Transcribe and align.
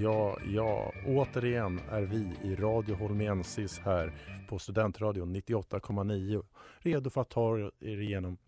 ja, 0.00 0.38
ja. 0.44 0.92
Återigen 1.06 1.80
är 1.90 2.02
vi 2.02 2.36
i 2.42 2.54
Radio 2.54 2.94
Holmensis 2.94 3.78
här 3.78 4.12
på 4.48 4.58
Studentradion 4.58 5.36
98,9 5.36 6.44
redo 6.78 7.10
för 7.10 7.20
att 7.20 7.30
ta 7.30 7.58
er 7.58 8.00
igenom 8.00 8.38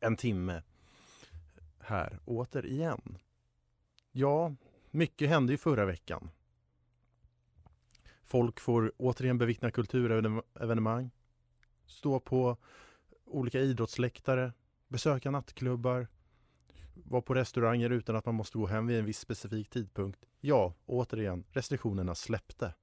en 0.00 0.16
timme 0.16 0.62
här 1.80 2.18
återigen. 2.24 3.18
Ja, 4.12 4.54
mycket 4.90 5.28
hände 5.28 5.52
ju 5.52 5.58
förra 5.58 5.84
veckan. 5.84 6.30
Folk 8.24 8.60
får 8.60 8.92
återigen 8.96 9.38
bevittna 9.38 9.70
kulturevenemang, 9.70 11.10
stå 11.86 12.20
på 12.20 12.56
olika 13.24 13.60
idrottsläktare, 13.60 14.52
besöka 14.88 15.30
nattklubbar, 15.30 16.08
vara 17.04 17.22
på 17.22 17.34
restauranger 17.34 17.90
utan 17.90 18.16
att 18.16 18.26
man 18.26 18.34
måste 18.34 18.58
gå 18.58 18.66
hem 18.66 18.86
vid 18.86 18.98
en 18.98 19.04
viss 19.04 19.18
specifik 19.18 19.70
tidpunkt. 19.70 20.20
Ja, 20.40 20.74
återigen, 20.86 21.44
restriktionerna 21.50 22.14
släppte. 22.14 22.74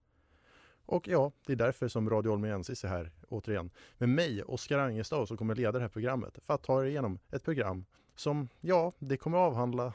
Och 0.86 1.08
ja, 1.08 1.32
det 1.46 1.54
är 1.54 1.58
därför 1.58 1.88
som 1.88 2.10
Radio 2.10 2.30
Olmiensis 2.30 2.84
är 2.84 2.88
här 2.88 3.12
återigen 3.30 3.72
med 3.98 4.10
mig, 4.10 4.44
Oskar 4.44 4.80
Angestad, 4.80 5.26
som 5.26 5.38
kommer 5.38 5.56
leda 5.56 5.72
det 5.72 5.80
här 5.80 5.90
programmet 5.90 6.40
för 6.42 6.54
att 6.54 6.64
ta 6.64 6.84
er 6.84 6.88
igenom 6.88 7.20
ett 7.32 7.44
program 7.44 7.86
som, 8.16 8.50
ja, 8.62 8.94
det 9.00 9.18
kommer 9.18 9.38
avhandla 9.38 9.94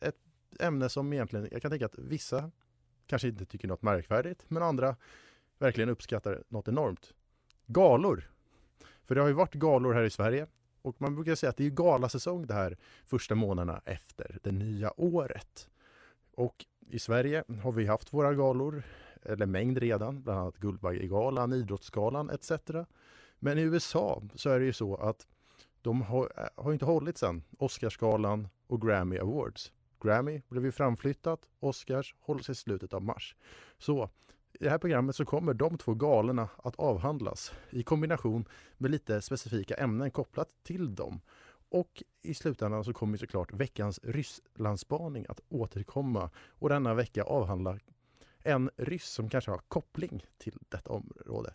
ett 0.00 0.18
ämne 0.60 0.88
som 0.88 1.12
egentligen, 1.12 1.48
jag 1.52 1.62
kan 1.62 1.70
tänka 1.70 1.86
att 1.86 1.98
vissa 1.98 2.50
kanske 3.06 3.28
inte 3.28 3.44
tycker 3.44 3.68
något 3.68 3.82
märkvärdigt, 3.82 4.44
men 4.48 4.62
andra 4.62 4.96
verkligen 5.58 5.88
uppskattar 5.88 6.42
något 6.48 6.68
enormt. 6.68 7.14
Galor! 7.66 8.30
För 9.04 9.14
det 9.14 9.20
har 9.20 9.28
ju 9.28 9.34
varit 9.34 9.54
galor 9.54 9.92
här 9.92 10.02
i 10.02 10.10
Sverige 10.10 10.46
och 10.82 11.00
man 11.00 11.14
brukar 11.14 11.34
säga 11.34 11.50
att 11.50 11.56
det 11.56 11.66
är 11.66 11.70
galasäsong 11.70 12.46
det 12.46 12.54
här 12.54 12.76
första 13.04 13.34
månaderna 13.34 13.80
efter 13.84 14.38
det 14.42 14.52
nya 14.52 15.00
året. 15.00 15.68
Och 16.34 16.64
i 16.88 16.98
Sverige 16.98 17.44
har 17.62 17.72
vi 17.72 17.86
haft 17.86 18.12
våra 18.12 18.34
galor, 18.34 18.82
eller 19.22 19.46
mängd 19.46 19.78
redan, 19.78 20.22
bland 20.22 20.40
annat 20.40 20.56
Guldbaggegalan, 20.56 21.52
Idrottsgalan 21.52 22.30
etc. 22.30 22.50
Men 23.38 23.58
i 23.58 23.62
USA 23.62 24.22
så 24.34 24.50
är 24.50 24.58
det 24.58 24.64
ju 24.64 24.72
så 24.72 24.96
att 24.96 25.26
de 25.82 26.02
har, 26.02 26.50
har 26.56 26.72
inte 26.72 26.84
hållit 26.84 27.18
sen 27.18 27.42
Oscarsgalan 27.58 28.48
och 28.66 28.82
Grammy 28.82 29.18
Awards. 29.18 29.72
Grammy 30.02 30.42
blev 30.48 30.64
ju 30.64 30.72
framflyttat, 30.72 31.40
Oscars 31.60 32.14
hålls 32.20 32.50
i 32.50 32.54
slutet 32.54 32.92
av 32.92 33.02
mars. 33.02 33.36
Så 33.78 34.10
det 34.62 34.70
här 34.70 34.78
programmet 34.78 35.16
så 35.16 35.24
kommer 35.24 35.54
de 35.54 35.78
två 35.78 35.94
galorna 35.94 36.48
att 36.56 36.76
avhandlas 36.76 37.52
i 37.70 37.82
kombination 37.82 38.44
med 38.78 38.90
lite 38.90 39.22
specifika 39.22 39.74
ämnen 39.74 40.10
kopplat 40.10 40.48
till 40.62 40.94
dem. 40.94 41.20
Och 41.70 42.02
i 42.22 42.34
slutändan 42.34 42.84
så 42.84 42.92
kommer 42.92 43.18
såklart 43.18 43.52
veckans 43.52 44.00
Rysslandsspaning 44.02 45.26
att 45.28 45.40
återkomma 45.48 46.30
och 46.58 46.68
denna 46.68 46.94
vecka 46.94 47.22
avhandla 47.22 47.78
en 48.42 48.70
ryss 48.76 49.06
som 49.06 49.28
kanske 49.28 49.50
har 49.50 49.60
koppling 49.68 50.24
till 50.38 50.58
detta 50.68 50.90
område. 50.90 51.54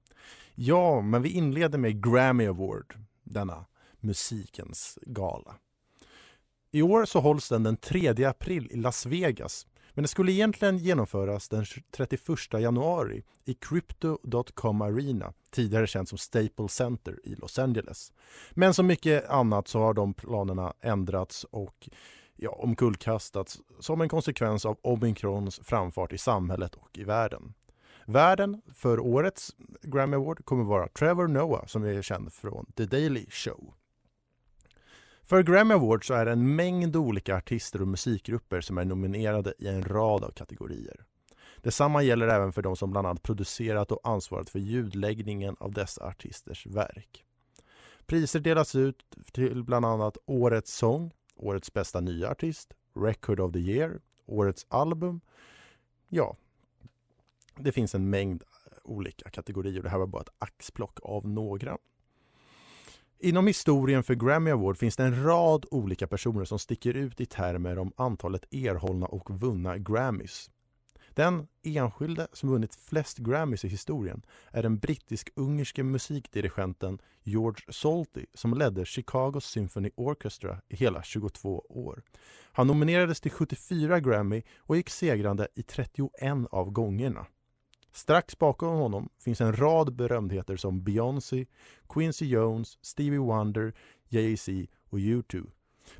Ja, 0.55 1.01
men 1.01 1.21
vi 1.21 1.29
inleder 1.29 1.77
med 1.77 2.03
Grammy 2.03 2.47
Award, 2.47 2.93
denna 3.23 3.65
musikens 3.99 4.99
gala. 5.01 5.55
I 6.71 6.81
år 6.81 7.05
så 7.05 7.19
hålls 7.19 7.49
den 7.49 7.63
den 7.63 7.77
3 7.77 8.25
april 8.25 8.67
i 8.71 8.75
Las 8.75 9.05
Vegas 9.05 9.67
men 9.99 10.03
det 10.03 10.07
skulle 10.07 10.31
egentligen 10.31 10.77
genomföras 10.77 11.49
den 11.49 11.65
31 11.91 12.21
januari 12.53 13.23
i 13.45 13.53
Crypto.com 13.53 14.81
Arena, 14.81 15.33
tidigare 15.51 15.87
känt 15.87 16.09
som 16.09 16.17
Staples 16.17 16.73
Center 16.73 17.19
i 17.23 17.35
Los 17.35 17.59
Angeles. 17.59 18.13
Men 18.51 18.73
som 18.73 18.87
mycket 18.87 19.29
annat 19.29 19.67
så 19.67 19.79
har 19.79 19.93
de 19.93 20.13
planerna 20.13 20.73
ändrats 20.81 21.43
och 21.43 21.89
ja, 22.41 22.51
omkullkastats 22.51 23.59
som 23.79 24.01
en 24.01 24.09
konsekvens 24.09 24.65
av 24.65 24.77
omikrons 24.81 25.59
framfart 25.63 26.13
i 26.13 26.17
samhället 26.17 26.75
och 26.75 26.97
i 26.97 27.03
världen. 27.03 27.53
Värden 28.05 28.61
för 28.73 28.99
årets 28.99 29.55
Grammy 29.81 30.15
Award 30.15 30.45
kommer 30.45 30.63
vara 30.63 30.87
Trevor 30.87 31.27
Noah 31.27 31.65
som 31.65 31.83
är 31.83 32.01
känd 32.01 32.33
från 32.33 32.65
The 32.77 32.85
Daily 32.85 33.25
Show. 33.29 33.73
För 35.23 35.43
Grammy 35.43 35.73
Award 35.73 36.07
så 36.07 36.13
är 36.13 36.25
det 36.25 36.31
en 36.31 36.55
mängd 36.55 36.95
olika 36.95 37.35
artister 37.35 37.81
och 37.81 37.87
musikgrupper 37.87 38.61
som 38.61 38.77
är 38.77 38.85
nominerade 38.85 39.53
i 39.59 39.67
en 39.67 39.83
rad 39.83 40.23
av 40.23 40.31
kategorier. 40.31 41.05
Detsamma 41.61 42.03
gäller 42.03 42.27
även 42.27 42.53
för 42.53 42.61
de 42.61 42.75
som 42.75 42.91
bland 42.91 43.07
annat 43.07 43.23
producerat 43.23 43.91
och 43.91 43.99
ansvarat 44.03 44.49
för 44.49 44.59
ljudläggningen 44.59 45.55
av 45.59 45.71
dessa 45.71 46.05
artisters 46.05 46.65
verk. 46.67 47.23
Priser 48.05 48.39
delas 48.39 48.75
ut 48.75 49.05
till 49.31 49.63
bland 49.63 49.85
annat 49.85 50.17
Årets 50.25 50.73
sång, 50.77 51.11
Årets 51.39 51.73
bästa 51.73 52.01
nya 52.01 52.31
artist, 52.31 52.73
Record 52.95 53.39
of 53.39 53.53
the 53.53 53.59
year, 53.59 54.01
Årets 54.25 54.65
album. 54.69 55.21
Ja, 56.07 56.37
det 57.57 57.71
finns 57.71 57.95
en 57.95 58.09
mängd 58.09 58.43
olika 58.83 59.29
kategorier. 59.29 59.83
Det 59.83 59.89
här 59.89 59.99
var 59.99 60.07
bara 60.07 60.21
ett 60.21 60.33
axplock 60.39 60.99
av 61.03 61.27
några. 61.27 61.77
Inom 63.19 63.47
historien 63.47 64.03
för 64.03 64.15
Grammy 64.15 64.51
Award 64.51 64.77
finns 64.77 64.95
det 64.95 65.03
en 65.03 65.23
rad 65.23 65.65
olika 65.71 66.07
personer 66.07 66.45
som 66.45 66.59
sticker 66.59 66.93
ut 66.93 67.21
i 67.21 67.25
termer 67.25 67.79
om 67.79 67.91
antalet 67.95 68.53
erhållna 68.53 69.05
och 69.05 69.41
vunna 69.41 69.77
Grammys. 69.77 70.51
Den 71.19 71.47
enskilde 71.63 72.27
som 72.33 72.49
vunnit 72.49 72.75
flest 72.75 73.17
Grammys 73.17 73.65
i 73.65 73.67
historien 73.67 74.21
är 74.51 74.63
den 74.63 74.77
brittisk-ungerske 74.79 75.83
musikdirigenten 75.83 77.01
George 77.23 77.65
Solti 77.69 78.25
som 78.33 78.53
ledde 78.53 78.85
Chicago 78.85 79.39
Symphony 79.41 79.89
Orchestra 79.95 80.61
i 80.67 80.75
hela 80.75 81.03
22 81.03 81.65
år. 81.69 82.03
Han 82.51 82.67
nominerades 82.67 83.21
till 83.21 83.31
74 83.31 83.99
Grammy 83.99 84.41
och 84.57 84.77
gick 84.77 84.89
segrande 84.89 85.47
i 85.55 85.63
31 85.63 86.09
av 86.51 86.71
gångerna. 86.71 87.25
Strax 87.91 88.37
bakom 88.37 88.77
honom 88.77 89.09
finns 89.19 89.41
en 89.41 89.55
rad 89.55 89.95
berömdheter 89.95 90.57
som 90.57 90.83
Beyoncé, 90.83 91.45
Quincy 91.89 92.25
Jones, 92.25 92.77
Stevie 92.81 93.19
Wonder, 93.19 93.73
Jay-Z 94.07 94.51
och 94.89 94.99
U2. 94.99 95.51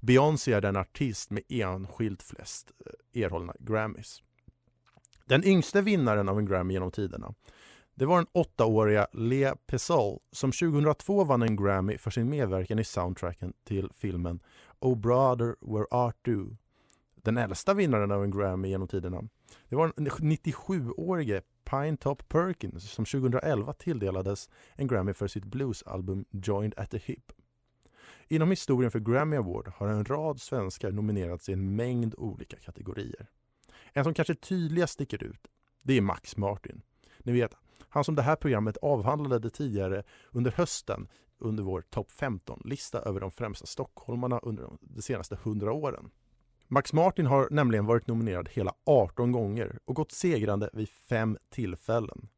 Beyoncé 0.02 0.54
är 0.54 0.62
den 0.62 0.76
artist 0.76 1.30
med 1.30 1.44
enskilt 1.50 2.24
flest 2.24 2.72
eh, 3.14 3.24
erhållna 3.24 3.54
Grammys. 3.60 4.24
Den 5.30 5.44
yngste 5.44 5.82
vinnaren 5.82 6.30
av 6.30 6.40
en 6.40 6.46
Grammy 6.46 6.74
genom 6.74 6.92
tiderna 6.92 7.34
det 7.96 8.06
var 8.06 8.18
den 8.18 8.28
åttaåriga 8.32 9.08
Lea 9.14 9.56
Pessol 9.56 10.20
som 10.32 10.52
2002 10.52 11.24
vann 11.24 11.42
en 11.42 11.56
Grammy 11.56 11.98
för 11.98 12.12
sin 12.12 12.30
medverkan 12.30 12.80
i 12.80 12.84
soundtracken 12.84 13.54
till 13.64 13.90
filmen 13.96 14.40
Oh 14.80 14.98
brother 14.98 15.56
where 15.62 15.86
art 15.92 16.16
du. 16.22 16.56
Den 17.16 17.38
äldsta 17.38 17.74
vinnaren 17.74 18.12
av 18.12 18.24
en 18.24 18.32
Grammy 18.32 18.68
genom 18.68 18.88
tiderna 18.88 19.24
det 19.70 19.76
var 19.76 19.94
den 19.96 20.08
97-årige 20.08 21.42
Pine 21.64 21.98
Top 21.98 22.30
Perkins 22.30 22.92
som 22.92 23.06
2011 23.06 23.74
tilldelades 23.74 24.50
en 24.76 24.88
Grammy 24.88 25.14
för 25.14 25.28
sitt 25.28 25.46
bluesalbum 25.46 26.26
Joined 26.32 26.74
at 26.78 26.92
the 26.92 26.98
Hip. 26.98 27.32
Inom 28.28 28.50
historien 28.50 28.92
för 28.92 29.00
Grammy 29.00 29.36
Award 29.36 29.68
har 29.68 29.88
en 29.88 30.06
rad 30.06 30.42
svenskar 30.42 30.92
nominerats 30.92 31.50
i 31.50 31.54
en 31.54 31.76
mängd 31.76 32.16
olika 32.18 32.58
kategorier. 32.58 33.28
En 34.00 34.04
som 34.04 34.14
kanske 34.14 34.36
tydligast 34.36 34.94
sticker 34.94 35.24
ut, 35.24 35.48
det 35.82 35.98
är 35.98 36.02
Max 36.02 36.38
Martin. 36.38 36.82
Ni 37.20 37.32
vet, 37.32 37.56
han 37.90 38.04
som 38.04 38.16
det 38.16 38.22
här 38.22 38.36
programmet 38.36 38.78
avhandlade 38.78 39.50
tidigare 39.50 40.04
under 40.32 40.52
hösten 40.52 41.08
under 41.38 41.64
vår 41.64 41.82
topp 41.82 42.12
15-lista 42.12 43.00
över 43.02 43.20
de 43.20 43.32
främsta 43.32 43.66
stockholmarna 43.66 44.40
under 44.40 44.70
de 44.82 45.02
senaste 45.02 45.36
hundra 45.44 45.72
åren. 45.72 46.12
Max 46.68 46.94
Martin 46.94 47.26
har 47.26 47.48
nämligen 47.52 47.86
varit 47.86 48.08
nominerad 48.08 48.50
hela 48.50 48.74
18 48.86 49.32
gånger 49.32 49.80
och 49.86 49.96
gått 49.96 50.12
segrande 50.12 50.70
vid 50.74 50.90
fem 50.90 51.38
tillfällen. 51.50 52.30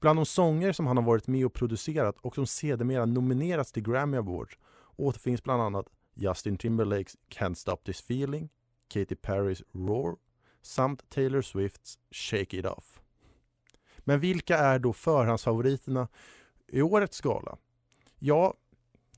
Bland 0.00 0.18
de 0.18 0.26
sånger 0.26 0.72
som 0.72 0.86
han 0.86 0.96
har 0.96 1.04
varit 1.04 1.26
med 1.26 1.46
och 1.46 1.54
producerat 1.54 2.18
och 2.18 2.34
som 2.34 2.46
sedermera 2.46 3.06
nominerats 3.06 3.72
till 3.72 3.82
Grammy 3.82 4.16
Awards 4.16 4.58
återfinns 4.96 5.42
bland 5.42 5.62
annat 5.62 5.86
Justin 6.14 6.58
Timberlakes 6.58 7.16
Can't 7.28 7.54
Stop 7.54 7.76
This 7.76 8.00
Feeling, 8.00 8.48
Katy 8.88 9.14
Perrys 9.14 9.62
Roar 9.72 10.16
samt 10.62 11.10
Taylor 11.10 11.42
Swifts 11.42 11.98
Shake 12.10 12.56
It 12.56 12.66
Off. 12.66 13.00
Men 13.98 14.20
vilka 14.20 14.58
är 14.58 14.78
då 14.78 14.92
förhandsfavoriterna 14.92 16.08
i 16.68 16.82
årets 16.82 17.20
gala? 17.20 17.56
Ja, 18.18 18.54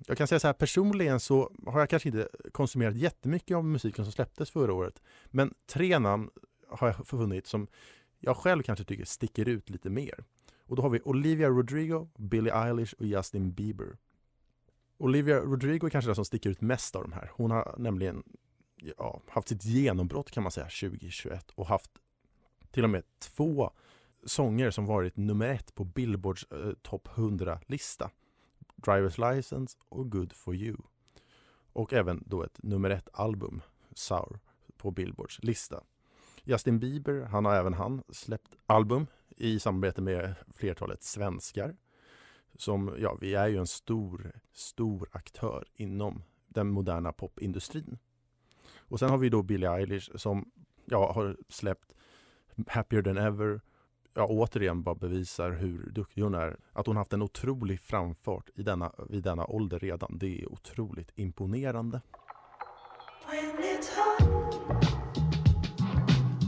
jag 0.06 0.18
kan 0.18 0.26
säga 0.26 0.40
så 0.40 0.46
här 0.46 0.54
personligen 0.54 1.20
så 1.20 1.52
har 1.66 1.80
jag 1.80 1.90
kanske 1.90 2.08
inte 2.08 2.28
konsumerat 2.52 2.96
jättemycket 2.96 3.56
av 3.56 3.64
musiken 3.64 4.04
som 4.04 4.12
släpptes 4.12 4.50
förra 4.50 4.72
året. 4.72 5.02
Men 5.26 5.54
tre 5.66 5.98
namn 5.98 6.30
har 6.68 6.86
jag 6.86 7.06
funnit 7.06 7.46
som 7.46 7.66
jag 8.20 8.36
själv 8.36 8.62
kanske 8.62 8.84
tycker 8.84 9.04
sticker 9.04 9.48
ut 9.48 9.70
lite 9.70 9.90
mer. 9.90 10.24
Och 10.66 10.76
då 10.76 10.82
har 10.82 10.90
vi 10.90 11.00
Olivia 11.04 11.48
Rodrigo, 11.48 12.08
Billie 12.18 12.50
Eilish 12.50 12.94
och 12.94 13.06
Justin 13.06 13.52
Bieber. 13.52 13.96
Olivia 14.98 15.40
Rodrigo 15.40 15.86
är 15.86 15.90
kanske 15.90 16.08
den 16.08 16.14
som 16.14 16.24
sticker 16.24 16.50
ut 16.50 16.60
mest 16.60 16.96
av 16.96 17.02
de 17.02 17.12
här. 17.12 17.30
Hon 17.34 17.50
har 17.50 17.74
nämligen 17.78 18.22
ja, 18.98 19.20
haft 19.28 19.48
sitt 19.48 19.64
genombrott 19.64 20.30
kan 20.30 20.42
man 20.42 20.52
säga 20.52 20.66
2021 20.66 21.50
och 21.50 21.66
haft 21.66 21.90
till 22.70 22.84
och 22.84 22.90
med 22.90 23.02
två 23.18 23.70
sånger 24.26 24.70
som 24.70 24.86
varit 24.86 25.16
nummer 25.16 25.48
ett 25.48 25.74
på 25.74 25.84
Billboards 25.84 26.44
eh, 26.52 26.72
topp 26.82 27.08
100-lista. 27.14 28.10
Driver's 28.76 29.34
License 29.34 29.78
och 29.88 30.10
Good 30.10 30.32
For 30.32 30.54
You. 30.54 30.76
Och 31.72 31.92
även 31.92 32.22
då 32.26 32.42
ett 32.42 32.62
nummer 32.62 32.90
ett 32.90 33.08
album, 33.12 33.62
Sour, 33.94 34.38
på 34.76 34.90
Billboards 34.90 35.42
lista. 35.42 35.82
Justin 36.42 36.78
Bieber, 36.78 37.20
han 37.20 37.44
har 37.44 37.54
även 37.54 37.74
han 37.74 38.02
släppt 38.08 38.56
album 38.66 39.06
i 39.36 39.60
samarbete 39.60 40.02
med 40.02 40.34
flertalet 40.48 41.02
svenskar. 41.02 41.76
Som, 42.56 42.96
ja, 42.98 43.18
vi 43.20 43.34
är 43.34 43.46
ju 43.48 43.58
en 43.58 43.66
stor, 43.66 44.32
stor 44.52 45.08
aktör 45.12 45.64
inom 45.74 46.22
den 46.48 46.70
moderna 46.70 47.12
popindustrin. 47.12 47.98
Och 48.94 49.00
sen 49.00 49.10
har 49.10 49.18
vi 49.18 49.28
då 49.28 49.42
Billie 49.42 49.66
Eilish 49.66 50.10
som 50.16 50.50
ja, 50.84 51.12
har 51.12 51.36
släppt 51.48 51.94
Happier 52.66 53.02
than 53.02 53.16
ever. 53.16 53.60
Ja, 54.14 54.26
återigen 54.26 54.82
bara 54.82 54.94
bevisar 54.94 55.50
hur 55.50 55.90
duktig 55.90 56.22
hon 56.22 56.34
är. 56.34 56.56
Att 56.72 56.86
hon 56.86 56.96
haft 56.96 57.12
en 57.12 57.22
otrolig 57.22 57.80
framfart 57.80 58.50
i 58.54 58.62
denna, 58.62 58.92
vid 59.08 59.22
denna 59.22 59.46
ålder 59.46 59.78
redan. 59.78 60.18
Det 60.18 60.42
är 60.42 60.52
otroligt 60.52 61.12
imponerande. 61.14 62.00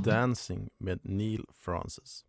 Dancing 0.04 0.70
med 0.78 1.00
Neil 1.02 1.46
Francis. 1.50 2.24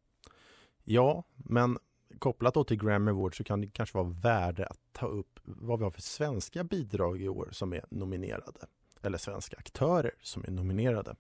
Ja, 0.84 1.24
men 1.36 1.78
kopplat 2.20 2.54
då 2.54 2.64
till 2.64 2.78
Grammy 2.78 3.12
Award 3.12 3.38
så 3.38 3.44
kan 3.44 3.62
det 3.62 3.68
kanske 3.68 3.98
vara 3.98 4.10
värde 4.10 4.68
att 4.68 4.80
ta 4.92 5.08
upp 5.08 5.40
vad 5.44 5.80
vi 5.80 5.84
har 5.84 5.92
för 5.92 6.02
svenska 6.02 6.64
bidrag 6.64 7.22
i 7.22 7.28
år 7.28 7.50
som 7.52 7.74
är 7.74 7.86
nominerade. 7.90 8.68
Eller 9.08 9.18
svenska 9.18 9.58
aktörer 9.58 10.12
som 10.22 10.44
är 10.48 10.52
nominerade. 10.52 11.16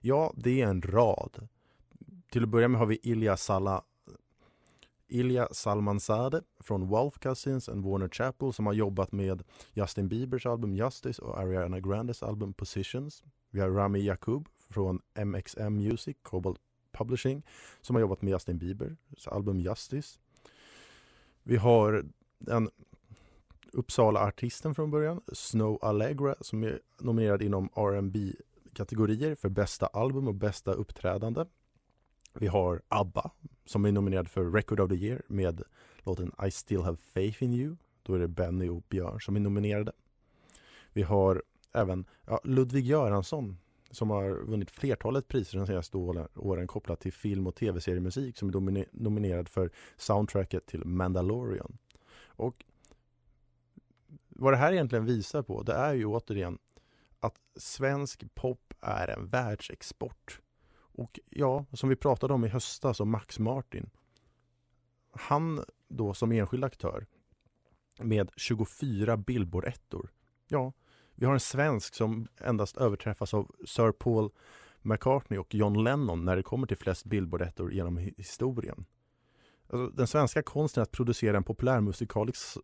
Ja, 0.00 0.32
det 0.36 0.62
är 0.62 0.66
en 0.66 0.82
rad. 0.82 1.48
Till 2.30 2.42
att 2.42 2.48
börja 2.48 2.68
med 2.68 2.78
har 2.78 2.86
vi 2.86 2.98
Ilja 3.02 3.36
Salla 3.36 3.82
Ilja 5.08 5.48
Salmanzadeh 5.52 6.42
från 6.60 6.88
Wolf 6.88 7.18
Cousins 7.18 7.68
and 7.68 7.84
Warner 7.84 8.08
Chapel 8.08 8.52
som 8.52 8.66
har 8.66 8.72
jobbat 8.72 9.12
med 9.12 9.42
Justin 9.72 10.08
Biebers 10.08 10.46
album 10.46 10.74
Justice 10.74 11.22
och 11.22 11.38
Ariana 11.38 11.80
Grandes 11.80 12.22
album 12.22 12.52
Positions. 12.52 13.22
Vi 13.50 13.60
har 13.60 13.70
Rami 13.70 14.00
Yacoub 14.00 14.48
från 14.68 15.00
MXM 15.24 15.76
Music, 15.76 16.16
Cobalt 16.22 16.60
Publishing, 16.92 17.42
som 17.80 17.96
har 17.96 18.00
jobbat 18.00 18.22
med 18.22 18.30
Justin 18.30 18.58
Biebers 18.58 19.28
album 19.28 19.60
Justice. 19.60 20.18
Vi 21.42 21.56
har 21.56 22.04
den 22.38 22.70
Uppsala-artisten 23.72 24.74
från 24.74 24.90
början, 24.90 25.20
Snow 25.32 25.78
Allegra, 25.82 26.34
som 26.40 26.64
är 26.64 26.80
nominerad 27.00 27.42
inom 27.42 27.68
R&B 27.74 28.32
kategorier 28.76 29.34
för 29.34 29.48
bästa 29.48 29.86
album 29.86 30.28
och 30.28 30.34
bästa 30.34 30.72
uppträdande. 30.72 31.44
Vi 32.32 32.46
har 32.46 32.82
ABBA 32.88 33.30
som 33.64 33.84
är 33.84 33.92
nominerad 33.92 34.28
för 34.28 34.50
Record 34.50 34.80
of 34.80 34.90
the 34.90 34.96
Year 34.96 35.22
med 35.26 35.62
låten 35.98 36.32
I 36.46 36.50
still 36.50 36.82
have 36.82 36.96
faith 36.96 37.42
in 37.42 37.54
you. 37.54 37.76
Då 38.02 38.14
är 38.14 38.18
det 38.18 38.28
Benny 38.28 38.68
och 38.68 38.82
Björn 38.88 39.20
som 39.20 39.36
är 39.36 39.40
nominerade. 39.40 39.92
Vi 40.92 41.02
har 41.02 41.42
även 41.72 42.04
ja, 42.26 42.40
Ludvig 42.44 42.86
Göransson 42.86 43.58
som 43.90 44.10
har 44.10 44.30
vunnit 44.30 44.70
flertalet 44.70 45.28
priser 45.28 45.58
de 45.58 45.66
senaste 45.66 45.96
åren 46.34 46.66
kopplat 46.66 47.00
till 47.00 47.12
film 47.12 47.46
och 47.46 47.54
tv-seriemusik 47.54 48.38
som 48.38 48.48
är 48.48 48.86
nominerad 48.92 49.48
för 49.48 49.70
soundtracket 49.96 50.66
till 50.66 50.84
Mandalorian. 50.84 51.78
Och 52.26 52.64
vad 54.38 54.52
det 54.52 54.56
här 54.56 54.72
egentligen 54.72 55.04
visar 55.04 55.42
på 55.42 55.62
det 55.62 55.72
är 55.72 55.94
ju 55.94 56.06
återigen 56.06 56.58
att 57.20 57.40
svensk 57.56 58.34
pop 58.34 58.74
är 58.80 59.08
en 59.08 59.26
världsexport. 59.26 60.40
Och 60.76 61.20
ja, 61.30 61.64
som 61.72 61.88
vi 61.88 61.96
pratade 61.96 62.34
om 62.34 62.44
i 62.44 62.48
höstas 62.48 63.00
om 63.00 63.10
Max 63.10 63.38
Martin. 63.38 63.90
Han 65.12 65.64
då 65.88 66.14
som 66.14 66.32
enskild 66.32 66.64
aktör 66.64 67.06
med 67.98 68.30
24 68.36 69.16
Billboard-ettor. 69.16 70.12
Ja, 70.48 70.72
vi 71.14 71.26
har 71.26 71.32
en 71.32 71.40
svensk 71.40 71.94
som 71.94 72.28
endast 72.40 72.76
överträffas 72.76 73.34
av 73.34 73.54
Sir 73.66 73.92
Paul 73.92 74.30
McCartney 74.82 75.38
och 75.38 75.54
John 75.54 75.84
Lennon 75.84 76.24
när 76.24 76.36
det 76.36 76.42
kommer 76.42 76.66
till 76.66 76.76
flest 76.76 77.04
Billboard-ettor 77.04 77.72
genom 77.72 77.96
historien. 77.96 78.84
Alltså, 79.68 79.96
den 79.96 80.06
svenska 80.06 80.42
konsten 80.42 80.82
att 80.82 80.92
producera 80.92 81.36
en 81.36 81.44
populärmusikalisk 81.44 82.58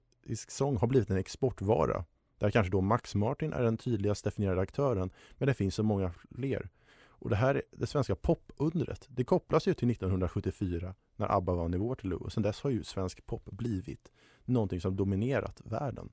sång 0.49 0.77
har 0.77 0.87
blivit 0.87 1.11
en 1.11 1.17
exportvara. 1.17 2.05
Där 2.39 2.51
kanske 2.51 2.71
då 2.71 2.81
Max 2.81 3.15
Martin 3.15 3.53
är 3.53 3.63
den 3.63 3.77
tydligast 3.77 4.25
definierade 4.25 4.61
aktören, 4.61 5.11
men 5.39 5.47
det 5.47 5.55
finns 5.55 5.75
så 5.75 5.83
många 5.83 6.11
fler. 6.11 6.69
Och 7.23 7.31
det 7.31 7.37
här, 7.37 7.63
det 7.71 7.87
svenska 7.87 8.15
popundret, 8.15 9.07
det 9.09 9.25
kopplas 9.25 9.69
ju 9.69 9.75
till 9.75 9.91
1974 9.91 10.95
när 11.17 11.37
ABBA 11.37 11.55
vann 11.55 11.75
i 11.75 11.77
Waterloo 11.77 12.19
och 12.19 12.33
sedan 12.33 12.43
dess 12.43 12.61
har 12.61 12.71
ju 12.71 12.85
svensk 12.85 13.27
pop 13.27 13.45
blivit 13.45 14.13
någonting 14.45 14.81
som 14.81 14.97
dominerat 14.97 15.61
världen. 15.65 16.13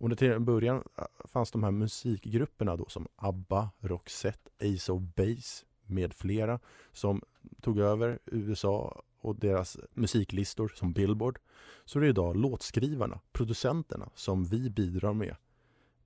Och 0.00 0.18
till 0.18 0.32
en 0.32 0.44
början 0.44 0.84
äh, 0.98 1.04
fanns 1.24 1.50
de 1.50 1.64
här 1.64 1.70
musikgrupperna 1.70 2.76
då 2.76 2.88
som 2.88 3.08
ABBA, 3.16 3.70
Roxette, 3.80 4.50
Ace 4.74 4.92
of 4.92 5.02
Base 5.02 5.64
med 5.86 6.14
flera 6.14 6.60
som 6.92 7.22
tog 7.60 7.78
över 7.78 8.18
USA 8.26 9.02
och 9.20 9.36
deras 9.36 9.78
musiklistor 9.94 10.72
som 10.74 10.92
Billboard 10.92 11.38
så 11.84 11.98
är 11.98 12.02
det 12.02 12.08
idag 12.08 12.36
låtskrivarna, 12.36 13.20
producenterna 13.32 14.10
som 14.14 14.44
vi 14.44 14.70
bidrar 14.70 15.12
med. 15.12 15.36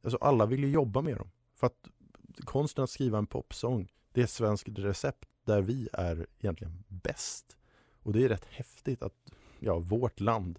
Alltså 0.02 0.18
alla 0.21 0.47
vill 0.47 0.64
ju 0.64 0.71
jobba 0.71 1.02
med 1.02 1.16
dem. 1.16 1.30
För 1.54 1.66
att 1.66 1.88
konsten 2.44 2.85
att 2.85 2.90
skriva 2.90 3.18
en 3.18 3.26
popsång, 3.26 3.92
det 4.12 4.21
är 4.21 4.25
ett 4.25 4.30
svenskt 4.30 4.68
recept 4.68 5.28
där 5.44 5.62
vi 5.62 5.88
är 5.92 6.26
egentligen 6.38 6.85
bäst. 6.88 7.56
Och 8.02 8.12
det 8.12 8.25
är 8.25 8.28
rätt 8.28 8.44
häftigt 8.44 9.02
att 9.02 9.30
ja, 9.59 9.78
vårt 9.78 10.21
land 10.21 10.59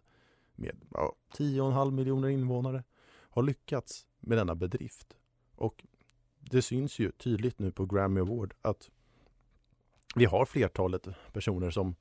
med 0.56 0.76
ja, 0.92 1.16
10,5 1.38 1.92
miljoner 1.92 2.30
invånare 2.30 2.84
har 3.08 3.44
lyckats 3.44 4.08
med 4.20 4.38
denna 4.38 4.56
bedrift. 4.56 5.16
Och 5.56 5.86
det 6.40 6.62
syns 6.62 7.00
ju 7.00 7.12
tydligt 7.12 7.60
nu 7.60 7.72
på 7.72 7.86
Grammy 7.86 8.20
Award 8.20 8.54
att 8.62 8.90
vi 10.16 10.26
har 10.26 10.46
flertalet 10.46 11.08
personer 11.34 11.72
som 11.72 11.96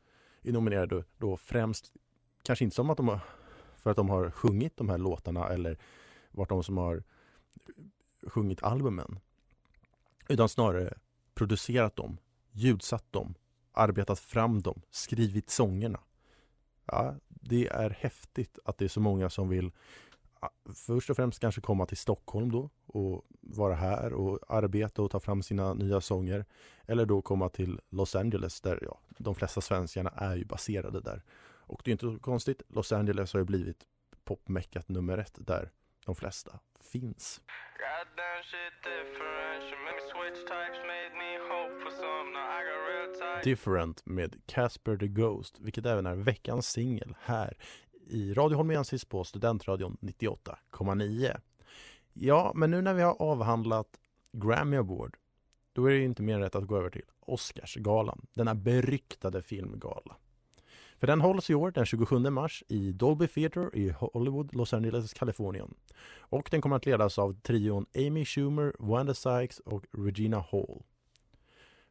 är 0.44 0.52
nominerade 0.52 1.04
då 1.18 1.36
främst, 1.36 1.92
kanske 2.42 2.64
inte 2.64 2.76
som 2.76 2.90
att 2.90 2.96
de 2.96 3.08
har, 3.08 3.20
för 3.76 3.90
att 3.90 3.96
de 3.96 4.10
har 4.10 4.30
sjungit 4.30 4.76
de 4.76 4.88
här 4.88 4.98
låtarna 4.98 5.48
eller 5.48 5.78
varit 6.30 6.48
de 6.48 6.64
som 6.64 6.76
har 6.76 7.02
sjungit 8.26 8.62
albumen. 8.62 9.18
Utan 10.28 10.48
snarare 10.48 10.94
producerat 11.34 11.96
dem, 11.96 12.18
ljudsatt 12.52 13.12
dem, 13.12 13.34
arbetat 13.72 14.18
fram 14.18 14.62
dem, 14.62 14.82
skrivit 14.90 15.50
sångerna. 15.50 16.00
Ja, 16.86 17.14
det 17.28 17.68
är 17.68 17.90
häftigt 17.90 18.58
att 18.64 18.78
det 18.78 18.84
är 18.84 18.88
så 18.88 19.00
många 19.00 19.30
som 19.30 19.48
vill 19.48 19.72
först 20.86 21.10
och 21.10 21.16
främst 21.16 21.40
kanske 21.40 21.60
komma 21.60 21.86
till 21.86 21.96
Stockholm 21.96 22.52
då 22.52 22.70
och 22.86 23.24
vara 23.40 23.74
här 23.74 24.12
och 24.12 24.38
arbeta 24.48 25.02
och 25.02 25.10
ta 25.10 25.20
fram 25.20 25.42
sina 25.42 25.74
nya 25.74 26.00
sånger. 26.00 26.44
Eller 26.86 27.06
då 27.06 27.22
komma 27.22 27.48
till 27.48 27.80
Los 27.90 28.14
Angeles 28.14 28.60
där 28.60 28.78
ja, 28.82 28.98
de 29.18 29.34
flesta 29.34 29.60
svenskarna 29.60 30.10
är 30.10 30.36
ju 30.36 30.44
baserade 30.44 31.00
där. 31.00 31.22
Och 31.66 31.80
det 31.84 31.90
är 31.90 31.92
inte 31.92 32.06
så 32.06 32.18
konstigt. 32.18 32.62
Los 32.68 32.92
Angeles 32.92 33.32
har 33.32 33.40
ju 33.40 33.44
blivit 33.44 33.86
popmeckat 34.24 34.88
nummer 34.88 35.18
ett 35.18 35.38
där 35.46 35.70
de 36.06 36.14
flesta 36.14 36.58
finns. 36.80 37.40
Different 43.44 44.06
med 44.06 44.46
Casper 44.46 44.96
the 44.96 45.08
Ghost, 45.08 45.60
vilket 45.60 45.86
även 45.86 46.06
är 46.06 46.16
veckans 46.16 46.68
singel 46.68 47.16
här 47.20 47.56
i 48.06 48.34
Radio 48.34 48.56
Holmensis 48.56 49.04
på 49.04 49.24
Studentradion 49.24 49.96
98,9. 50.00 51.36
Ja, 52.12 52.52
men 52.54 52.70
nu 52.70 52.82
när 52.82 52.94
vi 52.94 53.02
har 53.02 53.22
avhandlat 53.22 53.88
Grammy 54.32 54.76
Award 54.76 55.16
då 55.72 55.86
är 55.86 55.90
det 55.90 55.96
ju 55.96 56.04
inte 56.04 56.22
mer 56.22 56.34
än 56.34 56.40
rätt 56.40 56.54
att 56.54 56.66
gå 56.66 56.76
över 56.76 56.90
till 56.90 57.02
Oscarsgalan, 57.20 58.26
denna 58.34 58.54
beryktade 58.54 59.42
filmgala. 59.42 60.16
För 60.98 61.06
den 61.06 61.20
hålls 61.20 61.50
i 61.50 61.54
år 61.54 61.70
den 61.70 61.86
27 61.86 62.18
mars 62.18 62.64
i 62.68 62.92
Dolby 62.92 63.26
Theatre 63.26 63.70
i 63.72 63.90
Hollywood, 63.90 64.54
Los 64.54 64.72
Angeles, 64.72 65.12
Kalifornien. 65.12 65.74
Och 66.18 66.48
den 66.50 66.60
kommer 66.60 66.76
att 66.76 66.86
ledas 66.86 67.18
av 67.18 67.40
trion 67.40 67.86
Amy 67.94 68.24
Schumer, 68.24 68.74
Wanda 68.78 69.14
Sykes 69.14 69.58
och 69.58 69.84
Regina 69.92 70.38
Hall. 70.38 70.82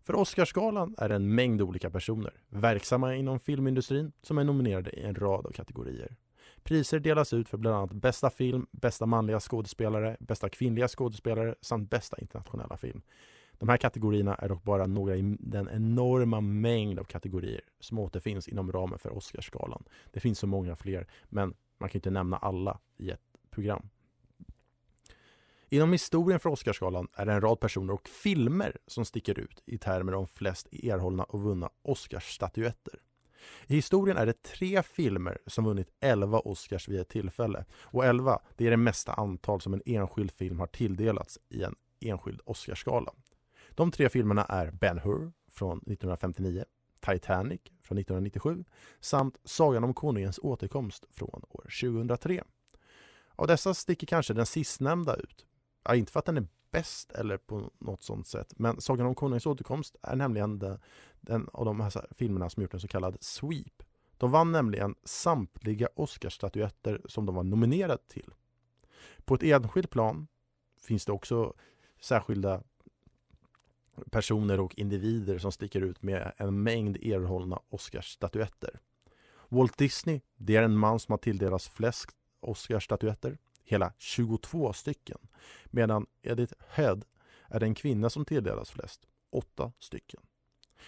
För 0.03 0.15
Oscarsgalan 0.15 0.95
är 0.97 1.09
det 1.09 1.15
en 1.15 1.35
mängd 1.35 1.61
olika 1.61 1.89
personer 1.89 2.33
verksamma 2.49 3.15
inom 3.15 3.39
filmindustrin 3.39 4.11
som 4.21 4.37
är 4.37 4.43
nominerade 4.43 4.91
i 4.91 5.03
en 5.03 5.15
rad 5.15 5.45
av 5.45 5.51
kategorier. 5.51 6.15
Priser 6.63 6.99
delas 6.99 7.33
ut 7.33 7.49
för 7.49 7.57
bland 7.57 7.75
annat 7.75 7.93
bästa 7.93 8.29
film, 8.29 8.67
bästa 8.71 9.05
manliga 9.05 9.39
skådespelare, 9.39 10.17
bästa 10.19 10.49
kvinnliga 10.49 10.87
skådespelare 10.87 11.55
samt 11.61 11.89
bästa 11.89 12.17
internationella 12.19 12.77
film. 12.77 13.01
De 13.57 13.69
här 13.69 13.77
kategorierna 13.77 14.35
är 14.35 14.49
dock 14.49 14.63
bara 14.63 14.87
några 14.87 15.15
i 15.15 15.37
den 15.39 15.69
enorma 15.69 16.41
mängd 16.41 16.99
av 16.99 17.03
kategorier 17.03 17.61
som 17.79 17.99
återfinns 17.99 18.47
inom 18.47 18.71
ramen 18.71 18.99
för 18.99 19.17
Oscarsgalan. 19.17 19.83
Det 20.11 20.19
finns 20.19 20.39
så 20.39 20.47
många 20.47 20.75
fler, 20.75 21.07
men 21.29 21.53
man 21.79 21.89
kan 21.89 21.97
inte 21.97 22.11
nämna 22.11 22.37
alla 22.37 22.79
i 22.97 23.09
ett 23.09 23.21
program. 23.49 23.89
Inom 25.73 25.91
historien 25.91 26.39
för 26.39 26.49
Oscarsgalan 26.49 27.07
är 27.13 27.25
det 27.25 27.33
en 27.33 27.41
rad 27.41 27.59
personer 27.59 27.93
och 27.93 28.07
filmer 28.07 28.77
som 28.87 29.05
sticker 29.05 29.39
ut 29.39 29.63
i 29.65 29.77
termer 29.77 30.13
om 30.13 30.27
flest 30.27 30.67
erhållna 30.73 31.23
och 31.23 31.41
vunna 31.41 31.69
Oscarsstatyetter. 31.81 32.99
I 33.67 33.75
historien 33.75 34.17
är 34.17 34.25
det 34.25 34.43
tre 34.43 34.83
filmer 34.83 35.37
som 35.47 35.65
vunnit 35.65 35.89
11 35.99 36.39
Oscars 36.39 36.87
vid 36.87 36.99
ett 36.99 37.09
tillfälle. 37.09 37.65
Och 37.81 38.05
11, 38.05 38.39
det 38.57 38.65
är 38.65 38.71
det 38.71 38.77
mesta 38.77 39.13
antal 39.13 39.61
som 39.61 39.73
en 39.73 39.81
enskild 39.85 40.31
film 40.31 40.59
har 40.59 40.67
tilldelats 40.67 41.39
i 41.49 41.63
en 41.63 41.75
enskild 41.99 42.41
Oscarsgala. 42.45 43.11
De 43.69 43.91
tre 43.91 44.09
filmerna 44.09 44.45
är 44.45 44.71
Ben 44.71 44.99
Hur 44.99 45.31
från 45.51 45.77
1959, 45.77 46.65
Titanic 46.99 47.61
från 47.83 47.97
1997 47.97 48.63
samt 48.99 49.37
Sagan 49.43 49.83
om 49.83 49.93
Konungens 49.93 50.39
återkomst 50.43 51.05
från 51.11 51.43
år 51.49 51.81
2003. 51.81 52.43
Av 53.35 53.47
dessa 53.47 53.73
sticker 53.73 54.07
kanske 54.07 54.33
den 54.33 54.45
sistnämnda 54.45 55.15
ut. 55.15 55.45
Ja, 55.83 55.95
inte 55.95 56.11
för 56.11 56.19
att 56.19 56.25
den 56.25 56.37
är 56.37 56.47
bäst 56.71 57.11
eller 57.11 57.37
på 57.37 57.71
något 57.79 58.03
sånt 58.03 58.27
sätt, 58.27 58.53
men 58.57 58.81
Sagan 58.81 59.07
om 59.07 59.15
Konungens 59.15 59.45
återkomst 59.45 59.95
är 60.01 60.15
nämligen 60.15 60.59
den, 60.59 60.79
den 61.21 61.49
av 61.53 61.65
de 61.65 61.79
här 61.79 62.07
filmerna 62.11 62.49
som 62.49 62.63
gjort 62.63 62.73
en 62.73 62.79
så 62.79 62.87
kallad 62.87 63.17
sweep. 63.19 63.83
De 64.17 64.31
vann 64.31 64.51
nämligen 64.51 64.95
samtliga 65.03 65.87
Oscarsstatyetter 65.95 67.01
som 67.05 67.25
de 67.25 67.35
var 67.35 67.43
nominerade 67.43 68.03
till. 68.07 68.33
På 69.25 69.35
ett 69.35 69.43
enskilt 69.43 69.89
plan 69.89 70.27
finns 70.81 71.05
det 71.05 71.11
också 71.11 71.53
särskilda 72.01 72.63
personer 74.11 74.59
och 74.59 74.75
individer 74.75 75.37
som 75.37 75.51
sticker 75.51 75.81
ut 75.81 76.01
med 76.01 76.33
en 76.37 76.63
mängd 76.63 76.97
erhållna 76.97 77.59
Oscarsstatyetter. 77.69 78.79
Walt 79.49 79.77
Disney, 79.77 80.21
det 80.35 80.55
är 80.55 80.63
en 80.63 80.77
man 80.77 80.99
som 80.99 81.13
har 81.13 81.17
tilldelats 81.17 81.69
flest 81.69 82.09
Oscarsstatyetter, 82.39 83.37
hela 83.63 83.93
22 83.97 84.73
stycken. 84.73 85.17
Medan 85.65 86.05
Edith 86.21 86.53
Head 86.69 86.99
är 87.47 87.59
den 87.59 87.75
kvinna 87.75 88.09
som 88.09 88.25
tilldelas 88.25 88.71
flest, 88.71 89.01
8 89.31 89.71
stycken. 89.79 90.21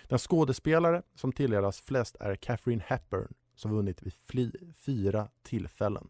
Den 0.08 0.20
skådespelare 0.20 1.02
som 1.16 1.32
tilldelas 1.32 1.82
flest 1.82 2.16
är 2.20 2.36
Catherine 2.36 2.84
Hepburn 2.88 3.34
som 3.56 3.72
vunnit 3.72 4.04
vid 4.04 4.14
fyra 4.76 5.30
tillfällen. 5.44 6.10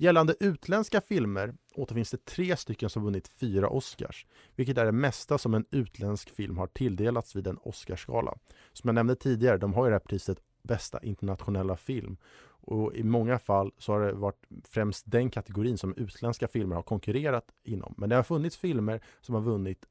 Gällande 0.00 0.34
utländska 0.40 1.00
filmer 1.00 1.54
återfinns 1.74 2.10
det 2.10 2.24
tre 2.24 2.56
stycken 2.56 2.90
som 2.90 3.04
vunnit 3.04 3.28
fyra 3.28 3.68
Oscars, 3.68 4.26
vilket 4.56 4.78
är 4.78 4.84
det 4.84 4.92
mesta 4.92 5.38
som 5.38 5.54
en 5.54 5.64
utländsk 5.70 6.30
film 6.30 6.58
har 6.58 6.66
tilldelats 6.66 7.36
vid 7.36 7.46
en 7.46 7.58
Oscarsgala. 7.58 8.38
Som 8.72 8.88
jag 8.88 8.94
nämnde 8.94 9.16
tidigare, 9.16 9.58
de 9.58 9.74
har 9.74 9.84
ju 9.84 9.90
det 9.90 9.94
här 9.94 10.00
priset 10.00 10.40
bästa 10.68 11.02
internationella 11.02 11.76
film. 11.76 12.16
Och 12.60 12.94
i 12.94 13.02
många 13.02 13.38
fall 13.38 13.72
så 13.78 13.92
har 13.92 14.00
det 14.00 14.12
varit 14.12 14.46
främst 14.64 15.04
den 15.06 15.30
kategorin 15.30 15.78
som 15.78 15.94
utländska 15.96 16.48
filmer 16.48 16.76
har 16.76 16.82
konkurrerat 16.82 17.44
inom. 17.64 17.94
Men 17.96 18.08
det 18.08 18.16
har 18.16 18.22
funnits 18.22 18.56
filmer 18.56 19.00
som 19.20 19.34
har 19.34 19.42
vunnit 19.42 19.86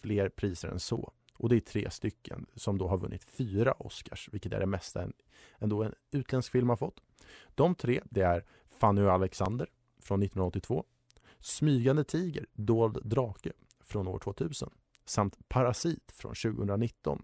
fler 0.00 0.28
priser 0.28 0.68
än 0.68 0.80
så. 0.80 1.12
Och 1.34 1.48
det 1.48 1.56
är 1.56 1.60
tre 1.60 1.90
stycken 1.90 2.46
som 2.54 2.78
då 2.78 2.88
har 2.88 2.98
vunnit 2.98 3.24
fyra 3.24 3.72
Oscars, 3.72 4.28
vilket 4.32 4.52
är 4.52 4.60
det 4.60 4.66
mesta 4.66 5.02
en, 5.02 5.12
ändå 5.58 5.82
en 5.82 5.94
utländsk 6.10 6.52
film 6.52 6.68
har 6.68 6.76
fått. 6.76 7.00
De 7.54 7.74
tre, 7.74 8.00
det 8.10 8.20
är 8.20 8.44
Fanny 8.78 9.02
och 9.02 9.12
Alexander 9.12 9.66
från 9.98 10.22
1982, 10.22 10.84
Smygande 11.38 12.04
tiger, 12.04 12.46
dold 12.52 12.98
drake 13.04 13.52
från 13.80 14.08
år 14.08 14.18
2000 14.18 14.70
samt 15.04 15.48
Parasit 15.48 16.12
från 16.12 16.34
2019. 16.34 17.22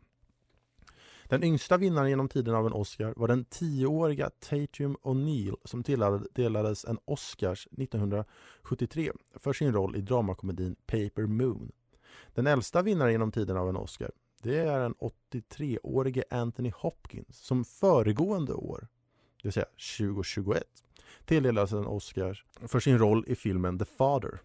Den 1.29 1.45
yngsta 1.45 1.77
vinnaren 1.77 2.09
genom 2.09 2.29
tiden 2.29 2.55
av 2.55 2.67
en 2.67 2.73
Oscar 2.73 3.15
var 3.17 3.29
den 3.29 3.45
tioåriga 3.45 4.31
Tatum 4.31 4.97
O'Neill 5.03 5.57
som 5.65 5.83
tilldelades 5.83 6.85
en 6.85 6.99
Oscars 7.05 7.67
1973 7.67 9.13
för 9.35 9.53
sin 9.53 9.73
roll 9.73 9.97
i 9.97 10.01
dramakomedin 10.01 10.77
Paper 10.87 11.27
Moon. 11.27 11.73
Den 12.35 12.47
äldsta 12.47 12.83
vinnaren 12.83 13.13
genom 13.13 13.33
tiden 13.33 13.57
av 13.57 13.69
en 13.69 13.77
Oscar 13.77 14.11
det 14.43 14.59
är 14.59 14.81
den 14.81 14.95
83-årige 14.95 16.25
Anthony 16.31 16.73
Hopkins 16.75 17.39
som 17.39 17.65
föregående 17.65 18.55
år, 18.55 18.89
det 19.37 19.49
vill 19.49 19.53
säga 19.53 19.67
2021, 19.99 20.65
tilldelades 21.25 21.73
en 21.73 21.87
Oscar 21.87 22.45
för 22.61 22.81
sin 22.81 22.99
roll 22.99 23.25
i 23.27 23.35
filmen 23.35 23.79
The 23.79 23.85
Father. 23.85 24.41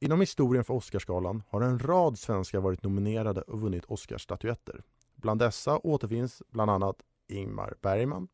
Inom 0.00 0.20
historien 0.20 0.64
för 0.64 0.74
Oscarsgalan 0.74 1.42
har 1.48 1.62
en 1.62 1.78
rad 1.78 2.18
svenskar 2.18 2.60
varit 2.60 2.82
nominerade 2.82 3.42
och 3.42 3.60
vunnit 3.60 3.84
Oscarsstatyetter. 3.84 4.82
Bland 5.24 5.40
dessa 5.40 5.78
återfinns 5.78 6.42
bland 6.50 6.70
annat 6.70 6.96
Ingmar 7.28 7.74
Bergman, 7.82 8.28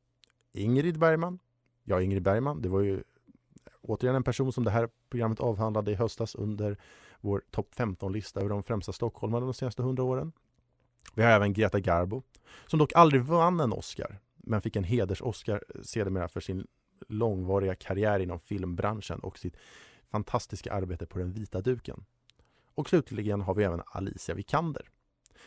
Ingrid 0.53 0.99
Bergman, 0.99 1.39
ja 1.85 2.01
Ingrid 2.01 2.23
Bergman, 2.23 2.63
det 2.63 2.69
var 2.69 2.81
ju 2.81 3.03
återigen 3.81 4.17
en 4.17 4.23
person 4.23 4.53
som 4.53 4.65
det 4.65 4.71
här 4.71 4.89
programmet 5.11 5.41
avhandlade 5.41 5.91
i 5.91 5.95
höstas 5.95 6.35
under 6.35 6.77
vår 7.21 7.43
topp 7.51 7.75
15-lista 7.77 8.41
över 8.41 8.51
de 8.51 8.63
främsta 8.63 8.93
stockholmarna 8.93 9.47
de 9.47 9.55
senaste 9.55 9.83
hundra 9.83 10.03
åren. 10.03 10.33
Vi 11.15 11.23
har 11.23 11.31
även 11.31 11.53
Greta 11.53 11.81
Garbo, 11.81 12.23
som 12.67 12.79
dock 12.79 12.93
aldrig 12.95 13.23
vann 13.23 13.61
en 13.61 13.73
Oscar, 13.73 14.21
men 14.37 14.63
fick 14.63 14.77
en 14.77 14.85
heders-Oscar 14.85 15.63
sedermera 15.83 16.29
för 16.29 16.41
sin 16.41 16.67
långvariga 17.09 17.75
karriär 17.75 18.21
inom 18.21 18.39
filmbranschen 18.39 19.21
och 19.21 19.39
sitt 19.39 19.57
fantastiska 20.05 20.73
arbete 20.73 21.07
på 21.07 21.19
den 21.19 21.33
vita 21.33 21.61
duken. 21.61 22.05
Och 22.75 22.89
slutligen 22.89 23.41
har 23.41 23.55
vi 23.55 23.65
även 23.65 23.83
Alicia 23.87 24.35
Vikander. 24.35 24.89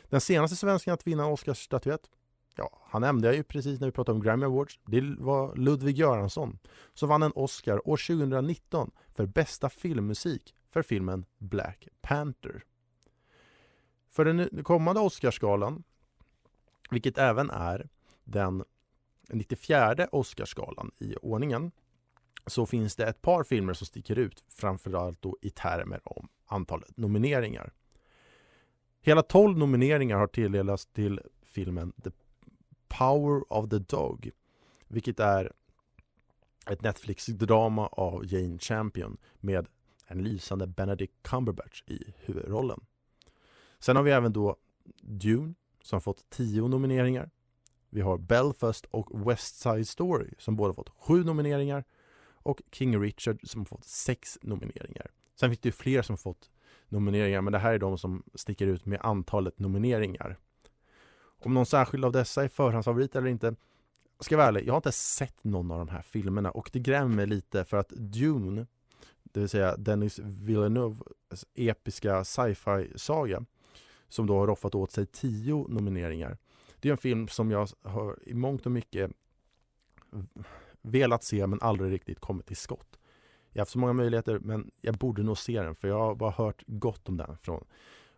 Den 0.09 0.21
senaste 0.21 0.55
svensken 0.55 0.93
att 0.93 1.07
vinna 1.07 1.23
en 1.23 1.29
Oscarsstatyett 1.29 2.09
Ja, 2.55 2.81
han 2.85 3.01
nämnde 3.01 3.27
jag 3.27 3.35
ju 3.35 3.43
precis 3.43 3.79
när 3.79 3.88
vi 3.88 3.91
pratade 3.91 4.15
om 4.15 4.23
Grammy 4.23 4.45
Awards. 4.45 4.79
Det 4.85 5.01
var 5.17 5.55
Ludvig 5.55 5.97
Göransson 5.97 6.59
som 6.93 7.09
vann 7.09 7.23
en 7.23 7.31
Oscar 7.35 7.88
år 7.89 7.97
2019 8.07 8.91
för 9.13 9.25
bästa 9.25 9.69
filmmusik 9.69 10.55
för 10.69 10.81
filmen 10.81 11.25
Black 11.38 11.88
Panther. 12.01 12.63
För 14.09 14.25
den 14.25 14.63
kommande 14.63 15.01
Oscarsgalan, 15.01 15.83
vilket 16.89 17.17
även 17.17 17.50
är 17.50 17.89
den 18.23 18.63
94 19.29 20.07
Oscarsgalan 20.12 20.91
i 20.97 21.15
ordningen, 21.15 21.71
så 22.47 22.65
finns 22.65 22.95
det 22.95 23.05
ett 23.05 23.21
par 23.21 23.43
filmer 23.43 23.73
som 23.73 23.88
sticker 23.88 24.19
ut, 24.19 24.43
framförallt 24.47 25.21
då 25.21 25.38
i 25.41 25.50
termer 25.50 26.01
om 26.03 26.27
antalet 26.45 26.97
nomineringar. 26.97 27.73
Hela 29.05 29.22
12 29.22 29.57
nomineringar 29.57 30.17
har 30.17 30.27
tilldelats 30.27 30.86
till 30.86 31.19
filmen 31.41 31.93
The 32.03 32.12
Power 32.88 33.53
of 33.53 33.69
the 33.69 33.79
Dog, 33.79 34.31
vilket 34.88 35.19
är 35.19 35.51
ett 36.69 36.81
Netflix-drama 36.81 37.88
av 37.88 38.25
Jane 38.25 38.60
Champion 38.60 39.17
med 39.39 39.67
en 40.07 40.24
lysande 40.24 40.67
Benedict 40.67 41.13
Cumberbatch 41.22 41.83
i 41.88 42.13
huvudrollen. 42.17 42.79
Sen 43.79 43.95
har 43.95 44.03
vi 44.03 44.12
även 44.12 44.33
då 44.33 44.55
Dune 45.01 45.53
som 45.81 46.01
fått 46.01 46.29
10 46.29 46.67
nomineringar. 46.67 47.29
Vi 47.89 48.01
har 48.01 48.17
Belfast 48.17 48.86
och 48.86 49.29
West 49.29 49.55
Side 49.55 49.88
Story 49.88 50.29
som 50.38 50.55
båda 50.55 50.74
fått 50.74 50.89
7 50.89 51.24
nomineringar 51.24 51.83
och 52.24 52.62
King 52.72 53.01
Richard 53.01 53.39
som 53.43 53.65
fått 53.65 53.86
6 53.86 54.39
nomineringar. 54.41 55.12
Sen 55.36 55.50
finns 55.50 55.60
det 55.60 55.67
ju 55.67 55.74
fler 55.74 56.01
som 56.01 56.17
fått 56.17 56.50
nomineringar 56.93 57.41
men 57.41 57.53
det 57.53 57.59
här 57.59 57.73
är 57.73 57.79
de 57.79 57.97
som 57.97 58.23
sticker 58.35 58.67
ut 58.67 58.85
med 58.85 59.00
antalet 59.03 59.59
nomineringar. 59.59 60.38
Om 61.43 61.53
någon 61.53 61.65
särskild 61.65 62.05
av 62.05 62.12
dessa 62.12 62.43
är 62.43 62.47
förhandsfavorit 62.47 63.15
eller 63.15 63.27
inte 63.27 63.55
ska 64.19 64.33
jag 64.33 64.38
vara 64.38 64.47
ärlig, 64.47 64.67
jag 64.67 64.73
har 64.73 64.77
inte 64.77 64.91
sett 64.91 65.43
någon 65.43 65.71
av 65.71 65.79
de 65.79 65.89
här 65.89 66.01
filmerna 66.01 66.51
och 66.51 66.69
det 66.73 66.79
grämer 66.79 67.15
mig 67.15 67.27
lite 67.27 67.65
för 67.65 67.77
att 67.77 67.89
Dune, 67.89 68.67
det 69.23 69.39
vill 69.39 69.50
säga 69.50 69.77
Dennis 69.77 70.19
Villeneuves 70.19 71.45
episka 71.55 72.23
sci-fi 72.23 72.91
saga 72.95 73.45
som 74.09 74.27
då 74.27 74.39
har 74.39 74.47
roffat 74.47 74.75
åt 74.75 74.91
sig 74.91 75.05
tio 75.05 75.65
nomineringar. 75.69 76.38
Det 76.79 76.89
är 76.89 76.91
en 76.91 76.97
film 76.97 77.27
som 77.27 77.51
jag 77.51 77.69
har 77.81 78.19
i 78.23 78.33
mångt 78.33 78.65
och 78.65 78.71
mycket 78.71 79.12
velat 80.81 81.23
se 81.23 81.47
men 81.47 81.62
aldrig 81.62 81.93
riktigt 81.93 82.19
kommit 82.19 82.45
till 82.45 82.57
skott. 82.57 83.00
Jag 83.53 83.60
har 83.60 83.62
haft 83.62 83.72
så 83.72 83.79
många 83.79 83.93
möjligheter 83.93 84.39
men 84.39 84.72
jag 84.81 84.95
borde 84.95 85.24
nog 85.24 85.38
se 85.38 85.62
den 85.62 85.75
för 85.75 85.88
jag 85.88 86.00
har 86.00 86.15
bara 86.15 86.31
hört 86.31 86.63
gott 86.67 87.10
om 87.10 87.17
den 87.17 87.38
från 87.38 87.65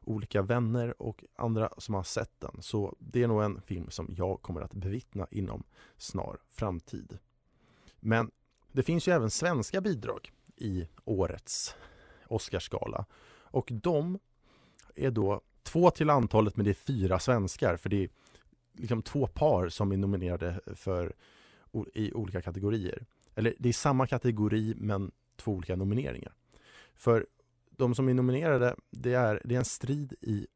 olika 0.02 0.42
vänner 0.42 1.02
och 1.02 1.24
andra 1.36 1.70
som 1.78 1.96
har 1.96 2.04
sett 2.04 2.40
den. 2.40 2.62
Så 2.62 2.96
det 3.00 3.24
är 3.24 3.28
nog 3.28 3.44
en 3.44 3.62
film 3.62 3.90
som 3.90 4.14
jag 4.18 4.42
kommer 4.42 4.62
att 4.62 4.74
bevittna 4.74 5.28
inom 5.32 5.64
snar 5.98 6.38
framtid. 6.50 7.18
Men 8.00 8.32
det 8.72 8.84
finns 8.84 9.08
ju 9.08 9.12
även 9.12 9.30
svenska 9.30 9.82
bidrag 9.82 10.32
i 10.56 10.88
årets 11.06 11.76
Oscarsgala 12.28 13.06
och 13.32 13.70
de 13.74 14.20
är 14.96 15.12
då 15.12 15.42
två 15.64 15.92
till 15.92 16.10
antalet 16.10 16.56
men 16.58 16.66
det 16.66 16.72
är 16.72 16.74
fyra 16.74 17.20
svenskar 17.20 17.78
för 17.78 17.90
det 17.90 18.04
är 18.04 18.10
liksom 18.74 19.02
två 19.02 19.28
par 19.28 19.70
som 19.70 19.92
är 19.92 19.98
nominerade 19.98 20.60
för, 20.76 21.16
i 21.94 22.14
olika 22.14 22.42
kategorier. 22.42 23.06
Eller 23.36 23.54
det 23.60 23.70
är 23.70 23.74
samma 23.74 24.08
kategori 24.08 24.74
men 24.78 25.12
två 25.38 25.52
olika 25.52 25.76
nomineringar. 25.76 26.34
För 26.96 27.26
de 27.70 27.96
som 27.96 28.10
är 28.10 28.14
nominerade, 28.14 28.76
det 28.92 29.14
är, 29.14 29.42
det 29.44 29.56
är 29.56 29.60
en 29.60 29.66
strid 29.66 30.14
i 30.22 30.48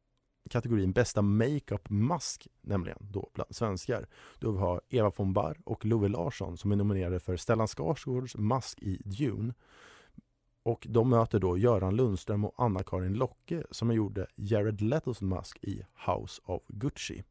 kategorin 0.50 0.92
bästa 0.92 1.22
makeup 1.22 1.90
mask, 1.90 2.48
nämligen 2.60 2.98
då 3.00 3.30
bland 3.34 3.54
svenskar. 3.56 4.06
Då 4.38 4.50
vi 4.50 4.58
har 4.58 4.80
Eva 4.88 5.12
von 5.16 5.32
Barr 5.32 5.58
och 5.64 5.84
Love 5.84 6.08
Larsson 6.08 6.56
som 6.56 6.72
är 6.72 6.76
nominerade 6.76 7.20
för 7.20 7.36
Stellan 7.36 7.68
Skarsgårds 7.68 8.36
mask 8.36 8.82
i 8.82 9.02
Dune. 9.04 9.54
Och 10.62 10.86
de 10.90 11.10
möter 11.10 11.38
då 11.38 11.58
Göran 11.58 11.96
Lundström 11.96 12.44
och 12.44 12.54
Anna-Karin 12.56 13.14
Locke 13.14 13.64
som 13.70 13.92
gjorde 13.92 14.26
Jared 14.36 14.80
Letos 14.80 15.20
mask 15.20 15.58
i 15.62 15.82
House 16.06 16.42
of 16.44 16.62
Gucci. 16.68 17.24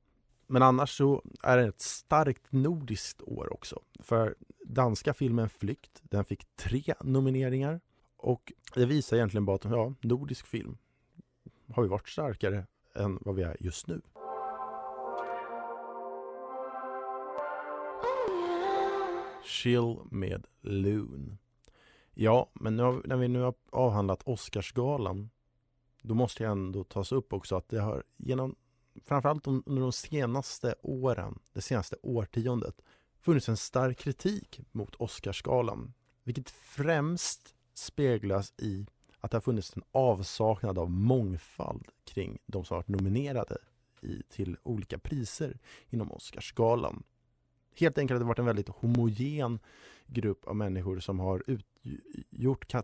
Men 0.47 0.61
annars 0.61 0.97
så 0.97 1.23
är 1.43 1.57
det 1.57 1.63
ett 1.63 1.81
starkt 1.81 2.51
nordiskt 2.51 3.21
år 3.21 3.53
också. 3.53 3.79
För 3.99 4.35
danska 4.69 5.13
filmen 5.13 5.49
Flykt, 5.49 6.01
den 6.03 6.25
fick 6.25 6.55
tre 6.55 6.93
nomineringar. 7.01 7.81
Och 8.17 8.53
det 8.75 8.85
visar 8.85 9.17
egentligen 9.17 9.45
bara 9.45 9.55
att 9.55 9.65
ja, 9.65 9.93
nordisk 10.01 10.45
film 10.45 10.77
har 11.73 11.83
ju 11.83 11.89
varit 11.89 12.09
starkare 12.09 12.67
än 12.95 13.19
vad 13.21 13.35
vi 13.35 13.43
är 13.43 13.57
just 13.59 13.87
nu. 13.87 14.01
Chill 19.43 19.97
med 20.11 20.47
Loon. 20.61 21.37
Ja, 22.13 22.51
men 22.53 22.75
nu 22.75 22.83
har, 22.83 23.01
när 23.05 23.17
vi 23.17 23.27
nu 23.27 23.41
har 23.41 23.53
avhandlat 23.71 24.23
Oscarsgalan 24.23 25.29
då 26.01 26.13
måste 26.13 26.43
jag 26.43 26.51
ändå 26.51 26.83
tas 26.83 27.11
upp 27.11 27.33
också 27.33 27.55
att 27.55 27.69
det 27.69 27.79
har 27.79 28.03
genom 28.17 28.55
framförallt 29.05 29.47
under 29.47 29.81
de 29.81 29.91
senaste 29.91 30.75
åren, 30.81 31.39
det 31.53 31.61
senaste 31.61 31.95
årtiondet 32.03 32.81
funnits 33.21 33.49
en 33.49 33.57
stark 33.57 33.97
kritik 33.97 34.59
mot 34.71 34.95
Oscarsgalan 34.95 35.93
vilket 36.23 36.49
främst 36.49 37.55
speglas 37.73 38.53
i 38.57 38.87
att 39.19 39.31
det 39.31 39.35
har 39.37 39.41
funnits 39.41 39.75
en 39.75 39.83
avsaknad 39.91 40.79
av 40.79 40.91
mångfald 40.91 41.87
kring 42.03 42.37
de 42.45 42.65
som 42.65 42.75
varit 42.75 42.87
nominerade 42.87 43.57
i, 44.01 44.23
till 44.29 44.57
olika 44.63 44.99
priser 44.99 45.59
inom 45.89 46.11
Oscarsgalan. 46.11 47.03
Helt 47.75 47.97
enkelt 47.97 48.15
har 48.15 48.19
det 48.19 48.27
varit 48.27 48.39
en 48.39 48.45
väldigt 48.45 48.69
homogen 48.69 49.59
grupp 50.07 50.45
av 50.47 50.55
människor 50.55 50.99
som 50.99 51.19
har 51.19 51.43
utgjort 51.47 52.73
eh, 52.73 52.81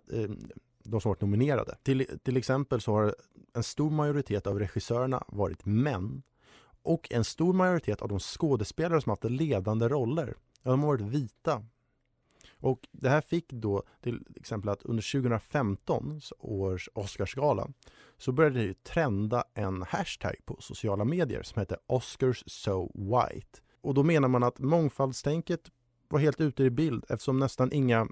de 0.84 1.02
som 1.02 1.10
varit 1.10 1.22
nominerade. 1.22 1.78
Till, 1.84 2.20
till 2.24 2.38
exempel 2.38 2.82
så 2.82 2.94
har 2.94 3.16
en 3.54 3.64
stor 3.64 3.92
majoritet 3.92 4.48
av 4.48 4.60
regissörerna 4.60 5.24
varit 5.28 5.66
män 5.66 6.24
och 6.86 7.12
en 7.12 7.24
stor 7.24 7.54
majoritet 7.54 8.02
av 8.02 8.08
de 8.08 8.20
skådespelare 8.20 9.02
som 9.02 9.10
haft 9.10 9.24
ledande 9.24 9.88
roller, 9.88 10.36
de 10.64 10.80
har 10.80 10.88
varit 10.88 11.02
vita. 11.02 11.64
Och 12.60 12.88
det 12.92 13.10
här 13.10 13.22
fick 13.22 13.52
då 13.52 13.84
till 14.02 14.28
exempel 14.36 14.70
att 14.70 14.84
under 14.84 15.12
2015 15.12 16.22
års 16.40 16.90
Oscarsgala 16.94 17.68
så 18.18 18.32
började 18.32 18.68
det 18.68 18.84
trenda 18.84 19.44
en 19.54 19.82
hashtag 19.82 20.36
på 20.46 20.58
sociala 20.60 21.06
medier 21.06 21.44
som 21.44 21.60
heter 21.60 21.78
Oscars 21.88 22.44
so 22.48 22.92
white. 22.94 23.60
Och 23.82 23.94
då 23.94 24.04
menar 24.04 24.28
man 24.28 24.44
att 24.44 24.60
mångfaldstänket 24.60 25.72
var 26.16 26.20
helt 26.20 26.42
ute 26.42 26.64
i 26.64 26.70
bild 26.70 27.06
eftersom 27.10 27.40
nästan 27.40 27.72
inga 27.72 28.08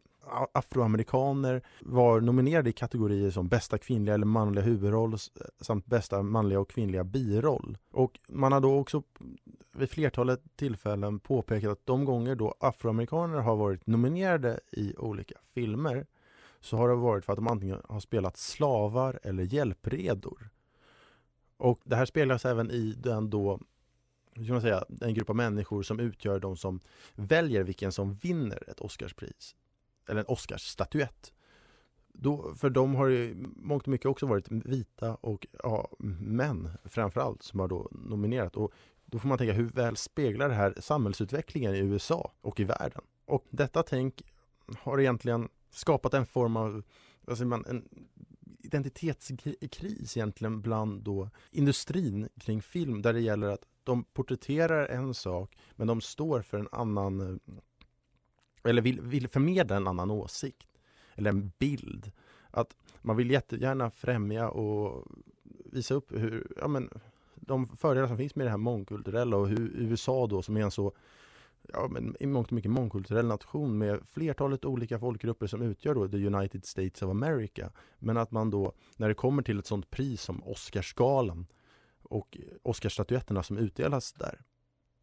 afroamerikaner 0.54 1.62
var 1.82 2.22
nominerade 2.22 2.70
i 2.70 2.74
kategorier 2.74 3.32
som 3.32 3.48
bästa 3.48 3.78
kvinnliga 3.78 4.16
eller 4.16 4.26
manliga 4.26 4.66
huvudroll 4.66 5.18
samt 5.62 5.86
bästa 5.86 6.22
manliga 6.22 6.60
och 6.60 6.70
kvinnliga 6.70 7.04
biroll. 7.04 7.78
Och 7.92 8.20
man 8.30 8.52
har 8.52 8.62
då 8.62 8.80
också 8.80 9.04
vid 9.72 9.90
flertalet 9.90 10.42
tillfällen 10.56 11.20
påpekat 11.20 11.72
att 11.72 11.86
de 11.86 12.06
gånger 12.06 12.36
då 12.36 12.56
afroamerikaner 12.60 13.40
har 13.40 13.56
varit 13.56 13.88
nominerade 13.88 14.60
i 14.72 14.96
olika 14.98 15.36
filmer 15.54 16.06
så 16.60 16.78
har 16.78 16.90
det 16.90 16.96
varit 16.96 17.26
för 17.26 17.34
att 17.34 17.38
de 17.38 17.48
antingen 17.48 17.82
har 17.90 18.00
spelat 18.00 18.38
slavar 18.38 19.20
eller 19.24 19.44
hjälpredor. 19.44 20.50
Och 21.58 21.80
det 21.84 21.96
här 21.96 22.06
spelas 22.06 22.46
även 22.46 22.72
i 22.72 22.94
den 22.98 23.30
då 23.30 23.60
hur 24.36 24.44
ska 24.44 24.54
man 24.54 24.62
säga, 24.62 24.86
en 25.02 25.14
grupp 25.14 25.30
av 25.30 25.36
människor 25.36 25.84
som 25.84 26.00
utgör 26.00 26.40
de 26.40 26.58
som 26.58 26.80
väljer 27.16 27.64
vilken 27.64 27.92
som 27.92 28.14
vinner 28.14 28.70
ett 28.70 28.80
Oscarspris 28.80 29.56
eller 30.08 30.20
en 30.20 30.28
Oscarsstatyett. 30.28 31.34
Då, 32.14 32.56
för 32.56 32.70
de 32.70 32.96
har 32.96 33.08
ju 33.08 33.36
mångt 33.56 33.84
och 33.84 33.88
mycket 33.88 34.06
också 34.06 34.26
varit 34.26 34.52
vita 34.52 35.16
och 35.16 35.48
ja, 35.64 35.90
män 36.20 36.70
framförallt 36.86 37.44
som 37.44 37.60
har 37.60 37.68
då 37.68 37.90
nominerat. 37.92 38.56
Och 38.56 38.74
då 39.06 39.20
får 39.20 39.28
man 39.30 39.38
tänka 39.38 39.54
hur 39.54 39.70
väl 39.70 39.98
speglar 39.98 40.50
det 40.50 40.56
här 40.56 40.74
samhällsutvecklingen 40.80 41.76
i 41.76 41.80
USA 41.80 42.34
och 42.42 42.60
i 42.60 42.64
världen? 42.64 43.02
Och 43.26 43.46
detta 43.50 43.84
tänk 43.84 44.22
har 44.78 45.00
egentligen 45.00 45.50
skapat 45.72 46.14
en 46.14 46.26
form 46.26 46.58
av 46.58 46.84
vad 47.22 47.38
säger 47.38 47.50
man, 47.50 47.66
en 47.66 47.88
identitetskris 48.64 50.18
egentligen 50.18 50.62
bland 50.62 51.04
då 51.04 51.30
industrin 51.52 52.30
kring 52.40 52.62
film 52.62 53.02
där 53.02 53.14
det 53.14 53.20
gäller 53.20 53.48
att 53.48 53.66
de 53.84 54.04
porträtterar 54.04 54.88
en 54.88 55.14
sak 55.14 55.58
men 55.76 55.88
de 55.88 56.02
står 56.02 56.42
för 56.42 56.60
en 56.60 56.70
annan 56.72 57.22
eh, 57.22 58.70
eller 58.70 58.82
vill, 58.82 59.02
vill 59.02 59.28
förmedla 59.28 59.76
en 59.76 59.88
annan 59.88 60.12
åsikt 60.12 60.68
eller 61.16 61.30
en 61.30 61.52
bild. 61.60 62.12
Att 62.52 62.76
man 63.02 63.18
vill 63.18 63.32
jättegärna 63.32 63.92
främja 63.92 64.50
och 64.50 65.08
visa 65.66 65.94
upp 65.94 66.12
hur, 66.12 66.48
ja 66.58 66.68
men, 66.68 66.90
de 67.36 67.68
fördelar 67.68 68.08
som 68.08 68.18
finns 68.18 68.36
med 68.36 68.46
det 68.46 68.50
här 68.50 68.58
mångkulturella 68.58 69.38
och 69.38 69.48
hur 69.48 69.72
USA 69.76 70.28
då 70.28 70.42
som 70.42 70.58
är 70.58 70.62
en 70.62 70.72
så 70.72 70.94
ja, 71.74 71.88
men 71.92 72.16
i 72.20 72.26
mångt 72.26 72.48
och 72.48 72.54
mycket 72.54 72.72
mångkulturell 72.72 73.26
nation 73.26 73.78
med 73.78 74.00
flertalet 74.08 74.66
olika 74.66 75.00
folkgrupper 75.00 75.48
som 75.48 75.62
utgör 75.62 75.96
då 75.96 76.08
the 76.08 76.28
United 76.28 76.66
States 76.66 77.02
of 77.02 77.10
America. 77.10 77.70
Men 78.00 78.18
att 78.18 78.32
man 78.32 78.50
då, 78.50 78.74
när 78.98 79.08
det 79.08 79.14
kommer 79.14 79.44
till 79.44 79.60
ett 79.60 79.66
sånt 79.66 79.90
pris 79.90 80.22
som 80.22 80.44
Oscarsgalan 80.44 81.48
och 82.04 82.38
Oscarsstatyetterna 82.62 83.44
som 83.44 83.58
utdelas 83.58 84.14
där, 84.14 84.42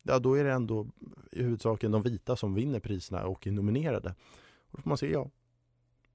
ja 0.03 0.19
då 0.19 0.35
är 0.35 0.45
det 0.45 0.53
ändå 0.53 0.87
i 1.33 1.43
huvudsaken 1.43 1.91
de 1.91 2.03
vita 2.03 2.37
som 2.37 2.55
vinner 2.55 2.81
priserna 2.81 3.27
och 3.27 3.47
är 3.47 3.51
nominerade. 3.51 4.15
Och 4.71 4.77
då 4.77 4.83
får 4.83 4.89
man 4.89 4.99
se, 4.99 5.13
ja, 5.13 5.31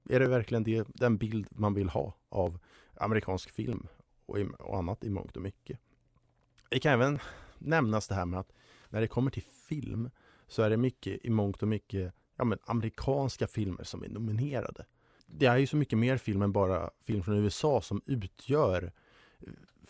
är 0.10 0.20
det 0.20 0.28
verkligen 0.28 0.64
det, 0.64 0.88
den 0.88 1.18
bild 1.18 1.48
man 1.50 1.74
vill 1.74 1.90
ha 1.90 2.14
av 2.30 2.60
amerikansk 2.98 3.52
film 3.52 3.88
och, 4.26 4.40
i, 4.40 4.48
och 4.60 4.78
annat 4.78 5.04
i 5.04 5.10
mångt 5.10 5.36
och 5.36 5.42
mycket? 5.42 5.80
Det 6.70 6.80
kan 6.80 6.94
även 6.94 7.20
nämnas 7.58 8.08
det 8.08 8.16
här 8.16 8.26
med 8.26 8.40
att 8.40 8.52
när 8.90 9.02
det 9.02 9.08
kommer 9.08 9.32
till 9.32 9.44
film 9.44 10.10
så 10.48 10.62
är 10.62 10.70
det 10.70 10.78
mycket 10.78 11.26
i 11.26 11.30
mångt 11.30 11.62
och 11.62 11.68
mycket 11.68 12.14
ja, 12.36 12.44
men 12.44 12.60
amerikanska 12.66 13.48
filmer 13.48 13.84
som 13.84 14.04
är 14.04 14.10
nominerade. 14.10 14.86
Det 15.26 15.46
är 15.46 15.58
ju 15.58 15.68
så 15.68 15.78
mycket 15.78 16.00
mer 16.00 16.18
film 16.18 16.42
än 16.42 16.52
bara 16.52 16.90
film 17.00 17.24
från 17.24 17.38
USA 17.38 17.82
som 17.82 18.02
utgör 18.06 18.92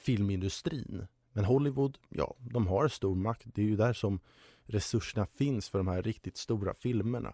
filmindustrin. 0.06 1.08
Men 1.34 1.46
Hollywood, 1.46 1.98
ja, 2.10 2.36
de 2.40 2.68
har 2.68 2.88
stor 2.88 3.16
makt. 3.16 3.46
Det 3.46 3.62
är 3.62 3.66
ju 3.66 3.76
där 3.76 3.94
som 3.94 4.20
resurserna 4.66 5.26
finns 5.26 5.70
för 5.70 5.78
de 5.78 5.88
här 5.88 6.02
riktigt 6.02 6.38
stora 6.38 6.74
filmerna. 6.74 7.34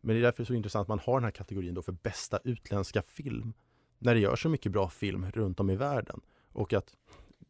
Men 0.00 0.14
det 0.14 0.20
är 0.20 0.22
därför 0.22 0.44
så 0.44 0.54
intressant 0.54 0.82
att 0.82 0.88
man 0.88 0.98
har 0.98 1.14
den 1.14 1.24
här 1.24 1.30
kategorin 1.30 1.74
då 1.74 1.82
för 1.82 1.92
bästa 1.92 2.38
utländska 2.44 3.02
film. 3.02 3.52
När 3.98 4.14
det 4.14 4.20
görs 4.20 4.42
så 4.42 4.48
mycket 4.48 4.72
bra 4.72 4.88
film 4.88 5.30
runt 5.30 5.60
om 5.60 5.70
i 5.70 5.76
världen. 5.76 6.20
Och 6.52 6.72
att 6.72 6.96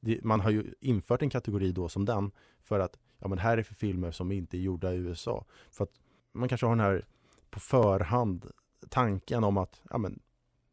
det, 0.00 0.24
man 0.24 0.40
har 0.40 0.50
ju 0.50 0.74
infört 0.80 1.22
en 1.22 1.30
kategori 1.30 1.72
då 1.72 1.88
som 1.88 2.04
den 2.04 2.30
för 2.60 2.80
att 2.80 2.98
ja 3.18 3.28
men 3.28 3.38
här 3.38 3.58
är 3.58 3.62
för 3.62 3.74
filmer 3.74 4.10
som 4.10 4.32
inte 4.32 4.56
är 4.56 4.60
gjorda 4.60 4.92
i 4.92 4.96
USA. 4.96 5.44
För 5.70 5.84
att 5.84 5.92
man 6.32 6.48
kanske 6.48 6.66
har 6.66 6.76
den 6.76 6.84
här 6.84 7.06
på 7.50 7.60
förhand 7.60 8.50
tanken 8.88 9.44
om 9.44 9.56
att 9.56 9.82
ja 9.90 9.98
men 9.98 10.20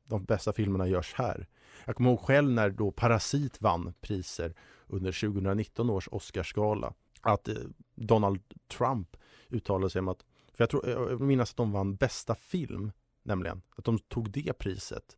de 0.04 0.23
bästa 0.23 0.54
filmerna 0.54 0.88
görs 0.88 1.13
här. 1.13 1.47
Jag 1.86 1.96
kommer 1.96 2.10
ihåg 2.10 2.20
själv 2.20 2.52
när 2.52 2.70
då 2.70 2.91
Parasit 2.91 3.62
vann 3.62 3.94
priser 4.02 4.54
under 4.88 5.12
2019 5.12 5.89
års 5.89 6.08
Oscarsgala 6.12 6.94
att 7.22 7.48
eh, 7.48 7.56
Donald 7.96 8.39
Trump 8.67 9.17
uttalade 9.50 9.89
sig 9.89 10.00
om 10.00 10.08
att, 10.08 10.26
för 10.54 10.63
jag, 10.63 10.70
tror, 10.70 10.89
eh, 10.89 10.94
jag 10.94 11.22
minns 11.22 11.52
att 11.52 11.58
de 11.58 11.72
vann 11.72 11.96
bästa 11.96 12.36
film, 12.36 12.91
nämligen, 13.24 13.62
att 13.76 13.86
de 13.86 14.00
tog 14.00 14.32
det 14.32 14.54
priset 14.54 15.17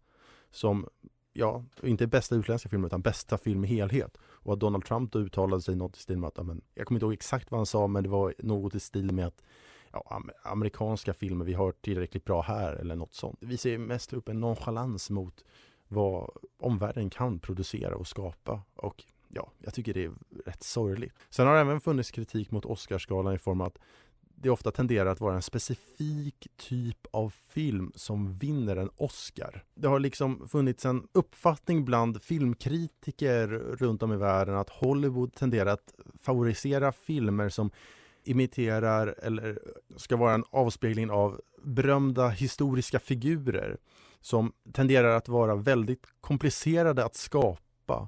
som, 0.51 0.87
ja, 1.33 1.65
inte 1.83 2.07
bästa 2.07 2.35
utländska 2.35 2.69
film 2.69 2.85
utan 2.85 3.01
bästa 3.01 3.37
film 3.37 3.63
i 3.63 3.67
helhet. 3.67 4.17
Och 4.23 4.53
att 4.53 4.59
Donald 4.59 4.85
Trump 4.85 5.11
då 5.11 5.19
uttalade 5.19 5.61
sig 5.61 5.75
något 5.75 5.97
i 5.97 5.99
stil 5.99 6.17
med 6.17 6.27
att, 6.27 6.45
men, 6.45 6.61
jag 6.73 6.87
kommer 6.87 6.97
inte 6.97 7.05
ihåg 7.05 7.13
exakt 7.13 7.51
vad 7.51 7.59
han 7.59 7.65
sa, 7.65 7.87
men 7.87 8.03
det 8.03 8.09
var 8.09 8.33
något 8.37 8.75
i 8.75 8.79
stil 8.79 9.11
med 9.11 9.27
att 9.27 9.43
ja, 9.91 10.21
amerikanska 10.43 11.13
filmer, 11.13 11.45
vi 11.45 11.53
har 11.53 11.71
tillräckligt 11.71 12.25
bra 12.25 12.41
här 12.41 12.73
eller 12.73 12.95
något 12.95 13.13
sånt. 13.13 13.37
Vi 13.41 13.57
ser 13.57 13.77
mest 13.77 14.13
upp 14.13 14.29
en 14.29 14.39
nonchalans 14.39 15.09
mot 15.09 15.43
vad 15.93 16.29
omvärlden 16.59 17.09
kan 17.09 17.39
producera 17.39 17.95
och 17.95 18.07
skapa 18.07 18.61
och 18.75 19.03
ja, 19.29 19.51
jag 19.59 19.73
tycker 19.73 19.93
det 19.93 20.03
är 20.03 20.11
rätt 20.45 20.63
sorgligt. 20.63 21.13
Sen 21.29 21.47
har 21.47 21.53
det 21.53 21.61
även 21.61 21.81
funnits 21.81 22.11
kritik 22.11 22.51
mot 22.51 22.65
Oscarsgalan 22.65 23.35
i 23.35 23.37
form 23.37 23.61
av 23.61 23.67
att 23.67 23.77
det 24.43 24.49
ofta 24.49 24.71
tenderar 24.71 25.09
att 25.09 25.21
vara 25.21 25.35
en 25.35 25.41
specifik 25.41 26.47
typ 26.57 26.97
av 27.11 27.33
film 27.49 27.91
som 27.95 28.33
vinner 28.33 28.75
en 28.75 28.89
Oscar. 28.97 29.63
Det 29.75 29.87
har 29.87 29.99
liksom 29.99 30.47
funnits 30.47 30.85
en 30.85 31.07
uppfattning 31.11 31.85
bland 31.85 32.21
filmkritiker 32.21 33.47
runt 33.79 34.03
om 34.03 34.13
i 34.13 34.17
världen 34.17 34.55
att 34.55 34.69
Hollywood 34.69 35.33
tenderar 35.33 35.73
att 35.73 35.93
favorisera 36.19 36.91
filmer 36.91 37.49
som 37.49 37.71
imiterar 38.23 39.15
eller 39.23 39.59
ska 39.95 40.15
vara 40.15 40.33
en 40.33 40.43
avspegling 40.49 41.11
av 41.11 41.41
berömda 41.63 42.29
historiska 42.29 42.99
figurer 42.99 43.77
som 44.23 44.53
tenderar 44.73 45.15
att 45.15 45.27
vara 45.27 45.55
väldigt 45.55 46.05
komplicerade 46.21 47.05
att 47.05 47.15
skapa 47.15 48.07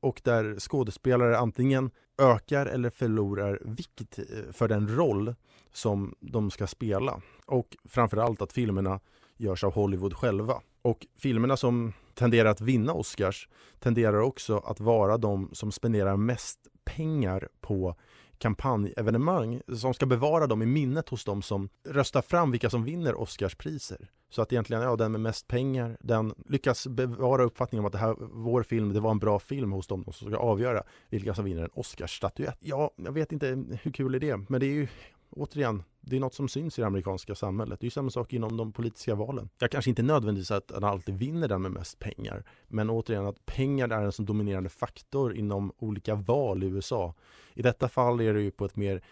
och 0.00 0.20
där 0.24 0.58
skådespelare 0.58 1.38
antingen 1.38 1.90
ökar 2.18 2.66
eller 2.66 2.90
förlorar 2.90 3.60
vikt 3.64 4.18
eh, 4.18 4.52
för 4.52 4.68
den 4.68 4.96
roll 4.96 5.34
som 5.72 6.14
de 6.20 6.50
ska 6.50 6.66
spela. 6.66 7.20
Och 7.46 7.76
framförallt 7.84 8.42
att 8.42 8.52
filmerna 8.52 9.00
görs 9.36 9.64
av 9.64 9.72
Hollywood 9.72 10.14
själva. 10.14 10.60
Och 10.82 11.06
filmerna 11.16 11.56
som 11.56 11.92
tenderar 12.14 12.50
att 12.50 12.60
vinna 12.60 12.92
Oscars 12.92 13.48
tenderar 13.78 14.20
också 14.20 14.58
att 14.58 14.80
vara 14.80 15.16
de 15.16 15.50
som 15.52 15.72
spenderar 15.72 16.16
mest 16.16 16.58
pengar 16.84 17.48
på 17.60 17.94
kampanjevenemang 18.38 19.60
som 19.76 19.94
ska 19.94 20.06
bevara 20.06 20.46
dem 20.46 20.62
i 20.62 20.66
minnet 20.66 21.08
hos 21.08 21.24
dem 21.24 21.42
som 21.42 21.68
röstar 21.88 22.22
fram 22.22 22.50
vilka 22.50 22.70
som 22.70 22.84
vinner 22.84 23.20
Oscarspriser. 23.20 24.10
Så 24.30 24.42
att 24.42 24.52
egentligen, 24.52 24.82
ja, 24.82 24.96
den 24.96 25.12
med 25.12 25.20
mest 25.20 25.48
pengar, 25.48 25.96
den 26.00 26.34
lyckas 26.48 26.86
bevara 26.86 27.44
uppfattningen 27.44 27.80
om 27.80 27.86
att 27.86 27.92
det 27.92 27.98
här, 27.98 28.16
vår 28.32 28.62
film, 28.62 28.92
det 28.92 29.00
var 29.00 29.10
en 29.10 29.18
bra 29.18 29.38
film 29.38 29.72
hos 29.72 29.86
dem 29.86 30.04
som 30.04 30.30
ska 30.30 30.36
avgöra 30.36 30.82
vilka 31.10 31.34
som 31.34 31.44
vinner 31.44 31.62
en 31.62 31.70
Oscarsstatyett. 31.72 32.58
Ja, 32.60 32.90
jag 32.96 33.12
vet 33.12 33.32
inte 33.32 33.46
hur 33.82 33.90
kul 33.90 34.14
är 34.14 34.20
det, 34.20 34.36
men 34.48 34.60
det 34.60 34.66
är 34.66 34.74
ju 34.74 34.88
återigen, 35.30 35.82
det 36.00 36.16
är 36.16 36.20
något 36.20 36.34
som 36.34 36.48
syns 36.48 36.78
i 36.78 36.82
det 36.82 36.86
amerikanska 36.86 37.34
samhället. 37.34 37.80
Det 37.80 37.86
är 37.86 37.90
samma 37.90 38.10
sak 38.10 38.32
inom 38.32 38.56
de 38.56 38.72
politiska 38.72 39.14
valen. 39.14 39.48
Jag 39.58 39.70
kanske 39.70 39.90
inte 39.90 40.02
nödvändigtvis 40.02 40.50
att 40.50 40.70
han 40.74 40.84
alltid 40.84 41.18
vinner 41.18 41.48
den 41.48 41.62
med 41.62 41.70
mest 41.70 41.98
pengar, 41.98 42.44
men 42.68 42.90
återigen 42.90 43.26
att 43.26 43.46
pengar 43.46 43.88
är 43.88 44.04
en 44.04 44.12
så 44.12 44.22
dominerande 44.22 44.68
faktor 44.68 45.36
inom 45.36 45.72
olika 45.78 46.14
val 46.14 46.62
i 46.62 46.66
USA. 46.66 47.14
I 47.54 47.62
detta 47.62 47.88
fall 47.88 48.20
är 48.20 48.34
det 48.34 48.40
ju 48.40 48.50
på 48.50 48.64
ett 48.64 48.76
mer 48.76 49.02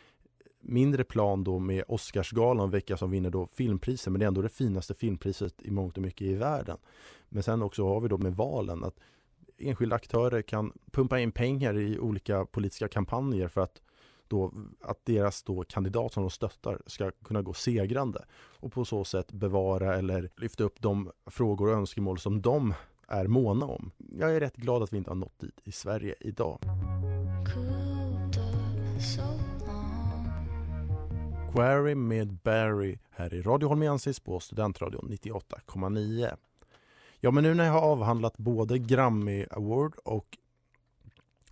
mindre 0.61 1.05
plan 1.05 1.45
då 1.45 1.59
med 1.59 1.85
Oscarsgalan 1.89 2.71
vilka 2.71 2.97
som 2.97 3.11
vinner 3.11 3.31
då 3.31 3.47
filmpriser 3.47 4.11
men 4.11 4.19
det 4.19 4.25
är 4.25 4.29
ändå 4.29 4.43
det 4.43 4.49
finaste 4.49 4.95
filmpriset 4.95 5.55
i 5.63 5.71
mångt 5.71 5.97
och 5.97 6.03
mycket 6.03 6.27
i 6.27 6.35
världen. 6.35 6.79
Men 7.29 7.43
sen 7.43 7.63
också 7.63 7.89
har 7.89 8.01
vi 8.01 8.09
då 8.09 8.19
med 8.19 8.37
valen 8.37 8.85
att 8.85 9.01
enskilda 9.59 9.97
aktörer 9.97 10.43
kan 10.43 10.73
pumpa 10.93 11.21
in 11.21 11.33
pengar 11.33 11.79
i 11.79 11.99
olika 11.99 12.45
politiska 12.45 12.89
kampanjer 12.89 13.49
för 13.49 13.61
att 13.61 13.83
då, 14.29 14.53
att 14.81 15.05
deras 15.05 15.43
då 15.43 15.65
kandidat 15.65 16.12
som 16.12 16.23
de 16.23 16.31
stöttar 16.31 16.81
ska 16.87 17.11
kunna 17.11 17.43
gå 17.43 17.55
segrande 17.55 18.25
och 18.35 18.73
på 18.73 18.85
så 18.85 19.05
sätt 19.05 19.33
bevara 19.33 19.97
eller 19.97 20.31
lyfta 20.37 20.65
upp 20.65 20.83
de 20.83 21.11
frågor 21.27 21.69
och 21.69 21.75
önskemål 21.75 22.19
som 22.19 22.43
de 22.43 22.75
är 23.09 23.27
måna 23.27 23.67
om. 23.67 23.91
Jag 24.19 24.37
är 24.37 24.41
rätt 24.41 24.57
glad 24.57 24.83
att 24.83 24.93
vi 24.93 24.97
inte 24.97 25.11
har 25.11 25.15
nått 25.15 25.39
dit 25.39 25.61
i 25.65 25.73
Sverige 25.73 26.15
idag. 26.21 26.59
Query 31.55 31.95
med 31.95 32.33
Barry 32.33 32.99
här 33.11 33.35
i 33.35 33.43
Radio 33.43 33.69
Holmiensis 33.69 34.21
på 34.21 34.41
Studentradion 34.41 35.09
98,9. 35.11 36.37
Ja, 37.21 37.31
men 37.31 37.45
nu 37.45 37.55
när 37.55 37.65
jag 37.65 37.73
har 37.73 37.81
avhandlat 37.81 38.37
både 38.37 38.79
Grammy 38.79 39.47
Award 39.51 39.95
och 40.05 40.39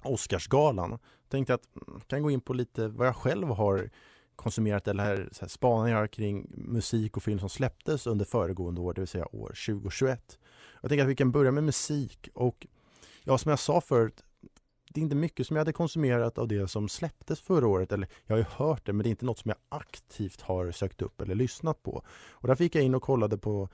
Oscarsgalan 0.03 0.99
tänkte 1.35 1.53
jag 1.53 1.61
att 1.61 1.77
mm, 1.77 1.99
jag 2.01 2.09
kan 2.09 2.23
gå 2.23 2.31
in 2.31 2.41
på 2.41 2.53
lite 2.53 2.89
vad 2.89 3.07
jag 3.07 3.17
själv 3.17 3.49
har 3.49 3.91
konsumerat 4.37 4.89
eller 4.89 5.29
så 5.33 5.41
här, 5.41 5.49
spaningar 5.49 6.07
kring 6.07 6.47
musik 6.55 7.17
och 7.17 7.23
film 7.23 7.39
som 7.39 7.49
släpptes 7.49 8.07
under 8.07 8.25
föregående 8.25 8.81
år, 8.81 8.95
det 8.95 9.01
vill 9.01 9.09
säga 9.09 9.27
år 9.33 9.49
2021. 9.67 10.39
Jag 10.83 10.89
tänker 10.89 11.05
att 11.05 11.11
vi 11.11 11.17
kan 11.17 11.33
börja 11.33 11.51
med 11.51 11.65
musik 11.65 12.29
och 12.35 12.67
ja, 13.25 13.39
som 13.39 13.51
jag 13.51 13.59
sa 13.59 13.81
förut, 13.81 14.25
det 14.89 15.01
är 15.01 15.03
inte 15.03 15.17
mycket 15.17 15.47
som 15.47 15.57
jag 15.57 15.61
hade 15.61 15.73
konsumerat 15.73 16.39
av 16.39 16.49
det 16.49 16.69
som 16.69 16.89
släpptes 16.89 17.41
förra 17.41 17.67
året. 17.67 17.93
Eller 17.93 18.09
jag 18.27 18.35
har 18.35 18.39
ju 18.39 18.45
hört 18.51 18.87
det, 18.87 18.93
men 18.93 19.03
det 19.03 19.09
är 19.09 19.11
inte 19.11 19.25
något 19.25 19.39
som 19.39 19.49
jag 19.49 19.59
aktivt 19.69 20.41
har 20.41 20.71
sökt 20.71 21.03
upp 21.03 21.21
eller 21.21 21.35
lyssnat 21.35 21.83
på. 21.83 22.03
Och 22.31 22.49
där 22.49 22.55
fick 22.55 22.75
jag 22.75 22.85
in 22.85 22.95
och 22.95 23.03
kollade 23.03 23.39
på 23.39 23.69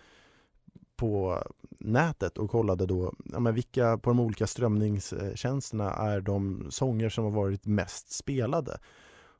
på 1.00 1.42
nätet 1.78 2.38
och 2.38 2.50
kollade 2.50 2.86
då 2.86 3.14
ja, 3.24 3.40
men 3.40 3.54
vilka 3.54 3.98
på 3.98 4.10
de 4.10 4.20
olika 4.20 4.46
strömningstjänsterna 4.46 5.92
är 5.92 6.20
de 6.20 6.66
sånger 6.70 7.08
som 7.08 7.24
har 7.24 7.30
varit 7.30 7.66
mest 7.66 8.12
spelade. 8.12 8.78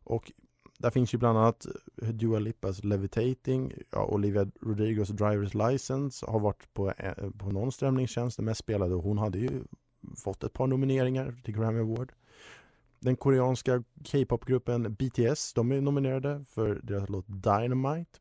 Och 0.05 0.33
där 0.79 0.91
finns 0.91 1.15
ju 1.15 1.19
bland 1.19 1.39
annat 1.39 1.67
Dua 1.95 2.39
Lipas 2.39 2.85
Levitating, 2.85 3.73
ja, 3.91 4.05
Olivia 4.05 4.47
Rodrigos 4.61 5.11
Driver's 5.11 5.71
License 5.71 6.27
har 6.27 6.41
varit 6.41 6.75
på, 6.75 6.91
eh, 6.91 7.31
på 7.39 7.51
någon 7.51 7.73
strömningstjänst, 7.73 8.37
den 8.37 8.47
mest 8.47 8.61
spelade 8.61 8.95
och 8.95 9.03
hon 9.03 9.19
hade 9.19 9.39
ju 9.39 9.65
fått 10.17 10.45
ett 10.45 10.53
par 10.53 10.67
nomineringar 10.67 11.41
till 11.45 11.55
Grammy 11.55 11.81
Award. 11.81 12.13
Den 13.01 13.17
koreanska 13.17 13.83
K-popgruppen 14.13 14.95
BTS, 14.95 15.53
de 15.55 15.73
är 15.73 15.81
nominerade 15.81 16.45
för 16.49 16.81
deras 16.83 17.09
låt 17.09 17.27
Dynamite. 17.29 18.21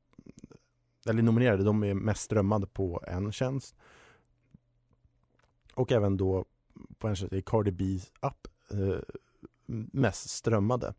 Eller 1.10 1.22
nominerade, 1.22 1.64
de 1.64 1.84
är 1.84 1.94
mest 1.94 2.22
strömmade 2.22 2.68
på 2.68 3.04
en 3.08 3.32
tjänst. 3.32 3.76
Och 5.74 5.92
även 5.92 6.18
då 6.18 6.46
på 6.98 7.08
en 7.08 7.16
tjänst 7.16 7.34
är 7.34 7.42
Cardi 7.42 7.72
B's 7.72 8.12
app 8.20 8.48
eh, 8.72 9.00
mest 9.92 10.30
strömmade. 10.30 10.94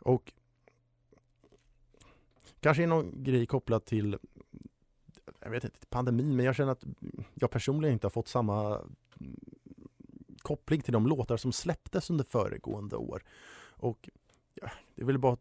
Och 0.00 0.32
kanske 2.60 2.82
är 2.82 2.86
någon 2.86 3.24
grej 3.24 3.46
kopplat 3.46 3.86
till 3.86 4.18
jag 5.40 5.50
vet 5.50 5.64
inte, 5.64 5.86
pandemin, 5.88 6.36
men 6.36 6.46
jag 6.46 6.56
känner 6.56 6.72
att 6.72 6.84
jag 7.34 7.50
personligen 7.50 7.92
inte 7.92 8.06
har 8.06 8.10
fått 8.10 8.28
samma 8.28 8.80
koppling 10.38 10.80
till 10.80 10.92
de 10.92 11.06
låtar 11.06 11.36
som 11.36 11.52
släpptes 11.52 12.10
under 12.10 12.24
föregående 12.24 12.96
år. 12.96 13.22
Och 13.60 14.08
det 15.00 15.04
är 15.04 15.06
väl 15.06 15.18
bara 15.18 15.36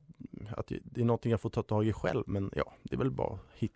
att 0.50 0.67
det 0.67 1.02
är 1.02 1.06
någonting 1.06 1.32
jag 1.32 1.41
får 1.41 1.50
ta 1.50 1.63
tag 1.63 1.88
i 1.88 1.93
själv 1.93 2.24
men 2.28 2.52
ja, 2.56 2.74
det 2.84 2.95
är 2.95 2.98
väl 2.98 3.12
bara 3.12 3.34
att 3.34 3.39
hit, 3.54 3.74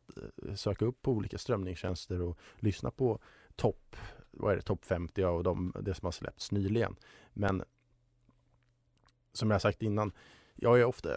eh, 0.47 0.55
söka 0.55 0.85
upp 0.85 1.01
på 1.01 1.11
olika 1.11 1.37
strömningstjänster 1.37 2.21
och 2.21 2.37
lyssna 2.59 2.91
på 2.91 3.19
topp, 3.55 3.95
vad 4.31 4.51
är 4.51 4.55
det, 4.55 4.61
topp 4.61 4.85
50 4.85 5.25
och 5.25 5.43
de, 5.43 5.73
det 5.81 5.93
som 5.93 6.05
har 6.05 6.11
släppts 6.11 6.51
nyligen. 6.51 6.95
Men 7.33 7.63
som 9.33 9.51
jag 9.51 9.61
sagt 9.61 9.81
innan, 9.81 10.11
jag 10.55 10.79
är 10.79 10.85
ofta 10.85 11.09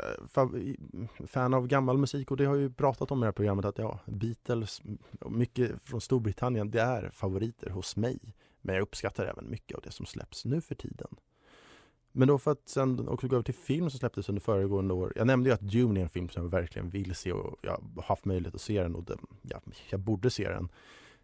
fan 1.26 1.54
av 1.54 1.66
gammal 1.66 1.98
musik 1.98 2.30
och 2.30 2.36
det 2.36 2.44
har 2.44 2.54
jag 2.54 2.62
ju 2.62 2.72
pratat 2.72 3.10
om 3.10 3.18
i 3.18 3.20
det 3.20 3.26
här 3.26 3.32
programmet 3.32 3.64
att 3.64 3.78
ja, 3.78 3.98
Beatles, 4.06 4.82
mycket 5.26 5.82
från 5.82 6.00
Storbritannien, 6.00 6.70
det 6.70 6.80
är 6.80 7.10
favoriter 7.10 7.70
hos 7.70 7.96
mig. 7.96 8.18
Men 8.60 8.74
jag 8.74 8.82
uppskattar 8.82 9.24
även 9.24 9.50
mycket 9.50 9.76
av 9.76 9.82
det 9.82 9.90
som 9.90 10.06
släpps 10.06 10.44
nu 10.44 10.60
för 10.60 10.74
tiden. 10.74 11.16
Men 12.18 12.28
då 12.28 12.38
för 12.38 12.50
att 12.50 12.68
sen 12.68 13.08
också 13.08 13.28
gå 13.28 13.36
över 13.36 13.42
till 13.42 13.54
film 13.54 13.90
som 13.90 13.98
släpptes 13.98 14.28
under 14.28 14.40
föregående 14.40 14.94
år. 14.94 15.12
Jag 15.16 15.26
nämnde 15.26 15.50
ju 15.50 15.54
att 15.54 15.60
Dune 15.60 16.00
är 16.00 16.02
en 16.02 16.08
film 16.08 16.28
som 16.28 16.42
jag 16.42 16.50
verkligen 16.50 16.88
vill 16.88 17.14
se 17.14 17.32
och 17.32 17.58
jag 17.62 17.82
har 17.96 18.02
haft 18.02 18.24
möjlighet 18.24 18.54
att 18.54 18.60
se 18.60 18.82
den 18.82 18.94
och 18.94 19.04
det, 19.04 19.16
ja, 19.42 19.60
jag 19.90 20.00
borde 20.00 20.30
se 20.30 20.48
den. 20.48 20.68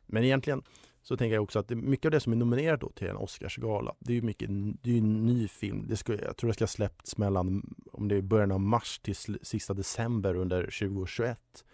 Men 0.06 0.24
egentligen 0.24 0.62
så 1.02 1.16
tänker 1.16 1.34
jag 1.34 1.42
också 1.42 1.58
att 1.58 1.68
det, 1.68 1.74
mycket 1.74 2.04
av 2.04 2.10
det 2.10 2.20
som 2.20 2.32
är 2.32 2.36
nominerat 2.36 2.80
då 2.80 2.88
till 2.88 3.08
en 3.08 3.16
Oscarsgala, 3.16 3.94
det 3.98 4.12
är 4.12 4.14
ju 4.14 4.22
mycket, 4.22 4.50
det 4.82 4.92
är 4.92 4.98
en 4.98 5.26
ny 5.26 5.48
film. 5.48 5.84
Det 5.88 5.96
ska, 5.96 6.12
jag 6.12 6.36
tror 6.36 6.48
det 6.48 6.54
ska 6.54 6.62
ha 6.62 6.68
släppts 6.68 7.18
mellan, 7.18 7.74
om 7.92 8.08
det 8.08 8.16
är 8.16 8.22
början 8.22 8.52
av 8.52 8.60
mars 8.60 8.98
till 8.98 9.16
sista 9.42 9.74
december 9.74 10.34
under 10.34 10.62
2021. 10.62 11.64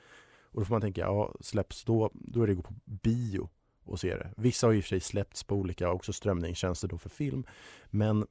Och 0.43 0.61
då 0.61 0.65
får 0.65 0.75
man 0.75 0.81
tänka, 0.81 1.01
ja 1.01 1.35
släpps 1.41 1.85
då, 1.85 2.11
då 2.15 2.43
är 2.43 2.47
det 2.47 2.53
att 2.53 2.57
gå 2.57 2.63
på 2.63 2.75
bio 2.85 3.49
och 3.85 4.01
se 4.01 4.15
det. 4.17 4.31
Vissa 4.37 4.67
har 4.67 4.75
i 4.75 4.81
och 4.81 4.85
för 4.85 4.89
sig 4.89 5.01
släppts 5.01 5.45
på 5.45 5.55
olika 5.55 5.91
också 5.91 6.13
strömningstjänster 6.13 6.89
då 6.89 6.99
för 6.99 7.09
film. 7.09 7.47
Men 7.91 8.27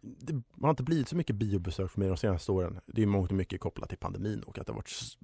det 0.00 0.42
har 0.60 0.70
inte 0.70 0.82
blivit 0.82 1.08
så 1.08 1.16
mycket 1.16 1.36
biobesök 1.36 1.90
för 1.90 1.98
mig 2.00 2.08
de 2.08 2.16
senaste 2.16 2.52
åren. 2.52 2.80
Det 2.86 3.02
är 3.02 3.06
mångt 3.06 3.30
och 3.30 3.36
mycket 3.36 3.60
kopplat 3.60 3.88
till 3.88 3.98
pandemin 3.98 4.42
och 4.42 4.58
att 4.58 4.66
det 4.66 4.72
har 4.72 4.76
varit 4.76 5.18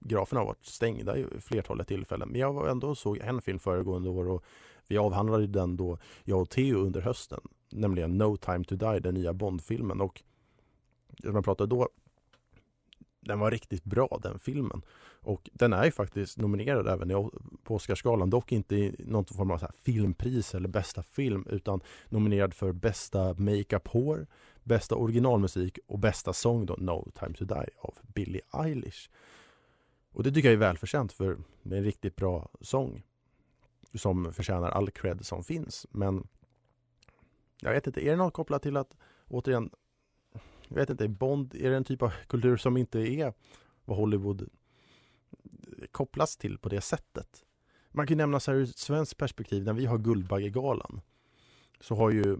biograferna 0.00 0.40
har 0.40 0.46
varit 0.46 0.66
stängda 0.66 1.18
i 1.18 1.26
flertalet 1.40 1.88
tillfällen. 1.88 2.28
Men 2.28 2.40
jag 2.40 2.52
var 2.52 2.68
ändå 2.68 2.94
såg 2.94 3.18
en 3.18 3.42
film 3.42 3.58
föregående 3.58 4.08
år 4.10 4.28
och 4.28 4.44
vi 4.88 4.98
avhandlade 4.98 5.46
den 5.46 5.76
då, 5.76 5.98
jag 6.24 6.40
och 6.40 6.50
Theo 6.50 6.78
under 6.78 7.00
hösten, 7.00 7.40
nämligen 7.70 8.18
No 8.18 8.36
time 8.36 8.64
to 8.64 8.76
die, 8.76 9.00
den 9.00 9.14
nya 9.14 9.32
Bondfilmen. 9.32 10.00
Och 10.00 10.22
som 11.22 11.34
jag 11.34 11.44
pratade 11.44 11.70
då, 11.70 11.88
den 13.20 13.38
var 13.38 13.50
riktigt 13.50 13.84
bra 13.84 14.18
den 14.22 14.38
filmen. 14.38 14.82
Och 15.22 15.50
den 15.52 15.72
är 15.72 15.84
ju 15.84 15.90
faktiskt 15.90 16.38
nominerad 16.38 16.88
även 16.88 17.30
på 17.62 17.74
Oscarsgalan, 17.74 18.30
dock 18.30 18.52
inte 18.52 18.76
i 18.76 18.94
någon 18.98 19.24
form 19.24 19.50
av 19.50 19.58
så 19.58 19.68
filmpris 19.82 20.54
eller 20.54 20.68
bästa 20.68 21.02
film 21.02 21.46
utan 21.50 21.80
nominerad 22.08 22.54
för 22.54 22.72
bästa 22.72 23.34
makeup 23.34 23.88
hår, 23.88 24.26
bästa 24.62 24.94
originalmusik 24.94 25.78
och 25.86 25.98
bästa 25.98 26.32
sång 26.32 26.66
då 26.66 26.76
No 26.78 27.10
time 27.18 27.34
to 27.34 27.44
die 27.44 27.70
av 27.78 27.94
Billie 28.02 28.40
Eilish. 28.52 29.10
Och 30.12 30.22
det 30.22 30.32
tycker 30.32 30.48
jag 30.48 30.54
är 30.54 30.58
välförtjänt 30.58 31.12
för 31.12 31.38
det 31.62 31.74
är 31.74 31.78
en 31.78 31.84
riktigt 31.84 32.16
bra 32.16 32.50
sång 32.60 33.02
som 33.94 34.32
förtjänar 34.32 34.70
all 34.70 34.90
cred 34.90 35.26
som 35.26 35.44
finns. 35.44 35.86
Men 35.90 36.28
jag 37.60 37.72
vet 37.72 37.86
inte, 37.86 38.06
är 38.06 38.10
det 38.10 38.16
något 38.16 38.32
kopplat 38.32 38.62
till 38.62 38.76
att 38.76 38.96
återigen, 39.28 39.70
jag 40.70 40.76
vet 40.76 40.90
inte, 40.90 41.08
Bond, 41.08 41.54
är 41.54 41.70
det 41.70 41.76
en 41.76 41.84
typ 41.84 42.02
av 42.02 42.12
kultur 42.26 42.56
som 42.56 42.76
inte 42.76 42.98
är 42.98 43.34
vad 43.84 43.96
Hollywood 43.96 44.42
eh, 44.42 44.48
kopplas 45.90 46.36
till 46.36 46.58
på 46.58 46.68
det 46.68 46.80
sättet? 46.80 47.44
Man 47.90 48.06
kan 48.06 48.16
nämna 48.16 48.40
så 48.40 48.50
här 48.50 48.58
ur 48.58 48.62
ett 48.64 48.78
svenskt 48.78 49.16
perspektiv, 49.16 49.64
när 49.64 49.72
vi 49.72 49.86
har 49.86 49.98
Guldbaggegalan 49.98 51.00
så 51.80 51.94
har 51.94 52.10
ju 52.10 52.38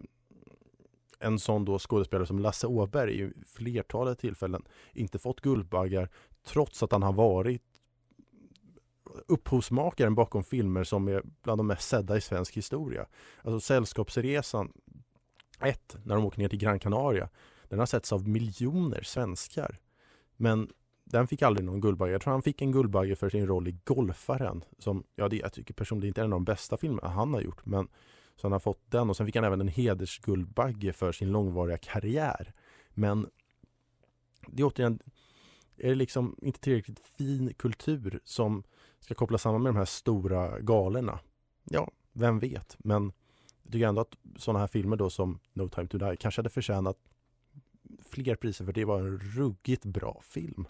en 1.19 1.39
sån 1.39 1.65
då 1.65 1.79
skådespelare 1.79 2.27
som 2.27 2.39
Lasse 2.39 2.67
Åberg 2.67 3.23
i 3.23 3.33
flertalet 3.47 4.19
tillfällen 4.19 4.63
inte 4.93 5.19
fått 5.19 5.41
Guldbaggar 5.41 6.09
trots 6.45 6.83
att 6.83 6.93
han 6.93 7.03
har 7.03 7.13
varit 7.13 7.63
upphovsmakaren 9.27 10.15
bakom 10.15 10.45
filmer 10.45 10.85
som 10.85 11.09
är 11.09 11.23
bland 11.43 11.59
de 11.59 11.67
mest 11.67 11.89
sedda 11.89 12.17
i 12.17 12.21
svensk 12.21 12.57
historia. 12.57 13.07
Alltså 13.43 13.61
Sällskapsresan 13.61 14.73
1, 15.61 15.97
när 16.05 16.15
de 16.15 16.25
åker 16.25 16.39
ner 16.39 16.49
till 16.49 16.59
Gran 16.59 16.79
Canaria, 16.79 17.29
den 17.71 17.79
har 17.79 17.87
setts 17.87 18.13
av 18.13 18.29
miljoner 18.29 19.03
svenskar. 19.03 19.79
Men 20.37 20.71
den 21.05 21.27
fick 21.27 21.43
aldrig 21.43 21.67
någon 21.67 21.81
Guldbagge. 21.81 22.13
Jag 22.13 22.21
tror 22.21 22.33
han 22.33 22.43
fick 22.43 22.63
en 22.63 22.73
Guldbagge 22.73 23.17
för 23.17 23.31
sin 23.31 23.47
roll 23.47 23.69
i 23.69 23.79
Golfaren. 23.85 24.65
Som, 24.79 25.05
ja, 25.17 25.29
det, 25.29 25.37
jag 25.37 25.53
tycker 25.53 25.75
personligen 25.75 26.09
inte 26.09 26.21
är 26.21 26.25
en 26.25 26.33
av 26.33 26.37
de 26.37 26.45
bästa 26.45 26.77
filmerna 26.77 27.09
han 27.09 27.35
har 27.35 27.41
gjort. 27.41 27.67
Men 27.67 27.89
så 28.37 28.47
han 28.47 28.53
har 28.53 28.59
fått 28.59 28.91
den 28.91 29.11
och 29.11 29.17
sen 29.17 29.27
fick 29.27 29.37
han 29.37 29.45
även 29.45 29.61
en 29.61 29.69
hedersguldbagge 29.69 30.93
för 30.93 31.13
sin 31.13 31.33
långvariga 31.33 31.79
karriär. 31.79 32.53
Men 32.91 33.27
det 34.47 34.63
är 34.63 34.67
återigen, 34.67 34.99
är 35.77 35.89
det 35.89 35.95
liksom 35.95 36.37
inte 36.43 36.61
tillräckligt 36.61 37.01
fin 37.07 37.55
kultur 37.55 38.21
som 38.25 38.63
ska 39.01 39.15
kopplas 39.15 39.43
samman 39.43 39.63
med 39.63 39.75
de 39.75 39.79
här 39.79 39.85
stora 39.85 40.61
galerna? 40.61 41.21
Ja, 41.65 41.91
vem 42.13 42.39
vet? 42.39 42.77
Men 42.79 43.13
jag 43.63 43.73
tycker 43.73 43.87
ändå 43.87 44.01
att 44.01 44.17
sådana 44.37 44.59
här 44.59 44.67
filmer 44.67 44.97
då 44.97 45.11
som 45.11 45.39
No 45.53 45.69
time 45.69 45.89
to 45.89 45.99
die 45.99 46.17
kanske 46.17 46.39
hade 46.39 46.51
förtjänat 46.51 46.97
fler 48.09 48.35
priser 48.35 48.65
för 48.65 48.73
det 48.73 48.85
var 48.85 48.99
en 48.99 49.19
ruggigt 49.19 49.85
bra 49.85 50.21
film. 50.25 50.67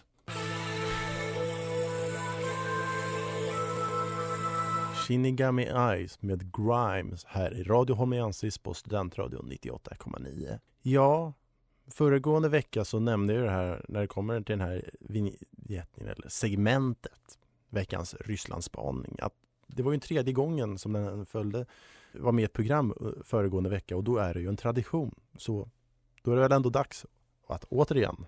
Shinigami 5.07 5.63
Eyes 5.63 6.21
med 6.21 6.55
Grimes 6.55 7.25
här 7.25 7.53
i 7.53 7.63
Radio 7.63 7.95
Homiansis 7.95 8.57
på 8.57 8.73
Studentradion 8.73 9.51
98,9. 9.51 10.59
Ja, 10.81 11.33
föregående 11.87 12.49
vecka 12.49 12.85
så 12.85 12.99
nämnde 12.99 13.33
jag 13.33 13.43
det 13.43 13.51
här 13.51 13.85
när 13.87 14.01
det 14.01 14.07
kommer 14.07 14.41
till 14.41 14.57
den 14.57 14.67
här 14.67 14.89
vignetten 14.99 16.07
eller 16.07 16.29
segmentet, 16.29 17.39
veckans 17.69 18.15
Rysslandsspaning, 18.19 19.17
att 19.21 19.33
det 19.67 19.83
var 19.83 19.91
ju 19.91 19.95
en 19.95 20.01
tredje 20.01 20.33
gången 20.33 20.77
som 20.77 20.93
den 20.93 21.25
följde, 21.25 21.65
var 22.13 22.31
med 22.31 22.41
i 22.41 22.45
ett 22.45 22.53
program 22.53 22.93
eh, 23.01 23.23
föregående 23.23 23.69
vecka 23.69 23.97
och 23.97 24.03
då 24.03 24.17
är 24.17 24.33
det 24.33 24.39
ju 24.39 24.47
en 24.47 24.57
tradition. 24.57 25.15
Så 25.37 25.69
då 26.23 26.31
är 26.31 26.35
det 26.35 26.41
väl 26.41 26.51
ändå 26.51 26.69
dags 26.69 27.05
att 27.51 27.65
återigen 27.69 28.25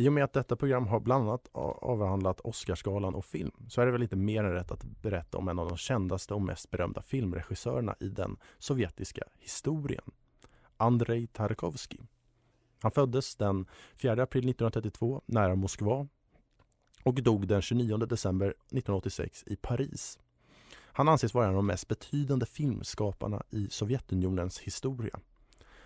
I 0.00 0.08
och 0.08 0.12
med 0.12 0.24
att 0.24 0.32
detta 0.32 0.56
program 0.56 0.86
har 0.86 1.00
bland 1.00 1.28
annat 1.28 1.48
avhandlat 1.52 2.40
Oscarsgalan 2.40 3.14
och 3.14 3.24
film 3.24 3.50
så 3.68 3.80
är 3.80 3.86
det 3.86 3.92
väl 3.92 4.02
inte 4.02 4.16
mer 4.16 4.44
än 4.44 4.52
rätt 4.52 4.70
att 4.70 4.84
berätta 4.84 5.38
om 5.38 5.48
en 5.48 5.58
av 5.58 5.68
de 5.68 5.76
kändaste 5.76 6.34
och 6.34 6.42
mest 6.42 6.70
berömda 6.70 7.02
filmregissörerna 7.02 7.96
i 8.00 8.08
den 8.08 8.36
sovjetiska 8.58 9.22
historien. 9.38 10.04
Andrei 10.80 11.26
Tarkovsky. 11.26 11.98
Han 12.82 12.90
föddes 12.90 13.36
den 13.36 13.66
4 13.96 14.12
april 14.12 14.44
1932 14.44 15.22
nära 15.26 15.54
Moskva 15.54 16.08
och 17.04 17.22
dog 17.22 17.48
den 17.48 17.62
29 17.62 17.96
december 17.96 18.48
1986 18.48 19.44
i 19.46 19.56
Paris. 19.56 20.18
Han 20.72 21.08
anses 21.08 21.34
vara 21.34 21.44
en 21.44 21.50
av 21.50 21.56
de 21.56 21.66
mest 21.66 21.88
betydande 21.88 22.46
filmskaparna 22.46 23.42
i 23.50 23.68
Sovjetunionens 23.70 24.58
historia. 24.58 25.20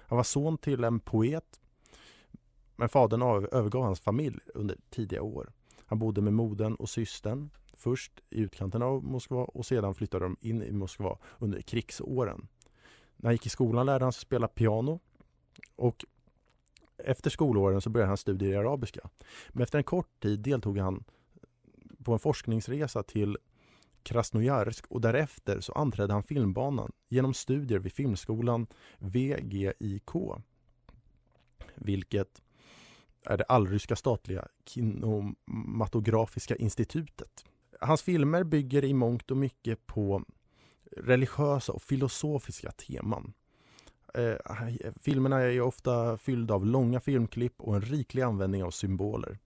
Han 0.07 0.17
var 0.17 0.25
son 0.25 0.59
till 0.59 0.85
en 0.85 1.01
poet 1.01 1.61
men 2.77 2.89
fadern 2.89 3.23
övergav 3.53 3.83
hans 3.83 4.01
familj 4.01 4.39
under 4.55 4.77
tidiga 4.91 5.23
år. 5.23 5.53
Han 5.87 5.99
bodde 5.99 6.21
med 6.21 6.33
modern 6.33 6.75
och 6.75 6.89
systern 6.89 7.51
först 7.73 8.13
i 8.31 8.41
utkanten 8.41 8.83
av 8.83 9.05
Moskva 9.05 9.45
och 9.45 9.67
sedan 9.67 9.95
flyttade 9.95 10.25
de 10.25 10.37
in 10.41 10.63
i 10.63 10.73
Moskva 10.73 11.19
under 11.39 11.61
krigsåren. 11.61 12.49
När 13.25 13.29
han 13.29 13.35
gick 13.35 13.47
i 13.47 13.51
skolan 13.51 13.87
lärde 13.87 14.05
han 14.05 14.13
sig 14.13 14.21
spela 14.21 14.49
piano 14.49 15.01
och 15.77 16.05
efter 16.99 17.31
skolåren 17.31 17.81
så 17.81 17.91
började 17.91 18.09
han 18.09 18.17
studier 18.17 18.51
i 18.51 18.57
arabiska. 18.57 19.11
Men 19.49 19.63
efter 19.63 19.79
en 19.79 19.85
kort 19.85 20.21
tid 20.21 20.41
deltog 20.41 20.79
han 20.79 21.05
på 22.05 22.13
en 22.13 22.19
forskningsresa 22.19 23.03
till 23.03 23.39
Krasnojarsk 24.03 24.87
och 24.87 25.01
därefter 25.01 25.61
så 25.61 25.73
anträdde 25.73 26.13
han 26.13 26.23
filmbanan 26.23 26.93
genom 27.09 27.35
studier 27.35 27.79
vid 27.79 27.93
filmskolan 27.93 28.67
VGIK. 28.99 30.11
Vilket 31.75 32.43
är 33.25 33.37
det 33.37 33.45
allryska 33.45 33.97
statliga 33.97 34.49
kinematografiska 34.65 36.57
institutet. 36.57 37.45
Hans 37.81 38.03
filmer 38.03 38.45
bygger 38.45 38.85
i 38.85 38.95
mångt 38.95 39.31
och 39.31 39.37
mycket 39.37 39.87
på 39.87 40.25
religiösa 40.97 41.73
och 41.73 41.83
filosofiska 41.83 42.71
teman. 42.71 43.33
Eh, 44.15 44.37
filmerna 45.01 45.41
är 45.41 45.61
ofta 45.61 46.17
fyllda 46.17 46.55
av 46.55 46.67
långa 46.67 47.01
filmklipp 47.01 47.55
och 47.59 47.75
en 47.75 47.83
riklig 47.83 48.23
användning 48.23 48.65
av 48.65 48.71
symboler. 48.71 49.39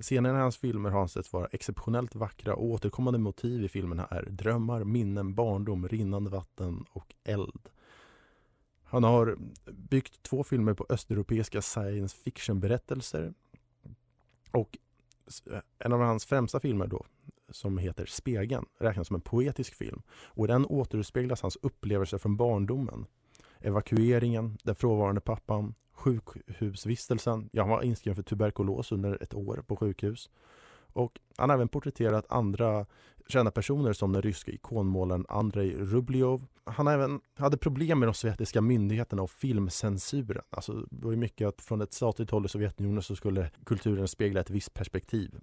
Scenerna 0.00 0.38
i 0.38 0.42
hans 0.42 0.56
filmer 0.56 0.90
har 0.90 1.00
ansetts 1.00 1.32
vara 1.32 1.48
exceptionellt 1.52 2.14
vackra 2.14 2.54
och 2.54 2.64
återkommande 2.64 3.18
motiv 3.18 3.64
i 3.64 3.68
filmerna 3.68 4.06
är 4.06 4.22
drömmar, 4.22 4.84
minnen, 4.84 5.34
barndom, 5.34 5.88
rinnande 5.88 6.30
vatten 6.30 6.84
och 6.92 7.14
eld. 7.24 7.68
Han 8.84 9.04
har 9.04 9.36
byggt 9.66 10.22
två 10.22 10.44
filmer 10.44 10.74
på 10.74 10.86
östeuropeiska 10.88 11.62
science 11.62 12.16
fiction-berättelser. 12.16 13.34
Och 14.50 14.78
en 15.78 15.92
av 15.92 16.00
hans 16.00 16.24
främsta 16.24 16.60
filmer 16.60 16.86
då, 16.86 17.04
som 17.54 17.78
heter 17.78 18.06
Spegeln, 18.06 18.66
räknas 18.78 19.06
som 19.06 19.14
en 19.14 19.20
poetisk 19.20 19.74
film. 19.74 20.02
Och 20.10 20.44
i 20.44 20.48
den 20.48 20.66
återspeglas 20.66 21.42
hans 21.42 21.58
upplevelser 21.62 22.18
från 22.18 22.36
barndomen. 22.36 23.06
Evakueringen, 23.60 24.58
den 24.62 24.74
frånvarande 24.74 25.20
pappan, 25.20 25.74
sjukhusvistelsen. 25.92 27.48
Ja, 27.52 27.62
han 27.62 27.70
var 27.70 27.82
inskriven 27.82 28.16
för 28.16 28.22
tuberkulos 28.22 28.92
under 28.92 29.22
ett 29.22 29.34
år 29.34 29.64
på 29.66 29.76
sjukhus. 29.76 30.30
Och 30.92 31.20
han 31.36 31.50
har 31.50 31.56
även 31.56 31.68
porträtterat 31.68 32.26
andra 32.28 32.86
kända 33.28 33.50
personer 33.50 33.92
som 33.92 34.12
den 34.12 34.22
ryska 34.22 34.52
ikonmålaren 34.52 35.26
Andrei 35.28 35.74
Rubljov. 35.74 36.46
Han 36.64 36.88
även 36.88 37.20
hade 37.36 37.56
problem 37.56 37.98
med 37.98 38.08
de 38.08 38.14
sovjetiska 38.14 38.60
myndigheterna 38.60 39.22
och 39.22 39.30
filmcensuren. 39.30 40.42
Alltså, 40.50 40.72
det 40.72 41.04
var 41.04 41.10
ju 41.10 41.16
mycket 41.16 41.48
att 41.48 41.60
från 41.62 41.80
ett 41.80 41.92
statligt 41.92 42.30
håll 42.30 42.44
i 42.44 42.48
Sovjetunionen 42.48 43.02
så 43.02 43.16
skulle 43.16 43.50
kulturen 43.66 44.08
spegla 44.08 44.40
ett 44.40 44.50
visst 44.50 44.74
perspektiv. 44.74 45.34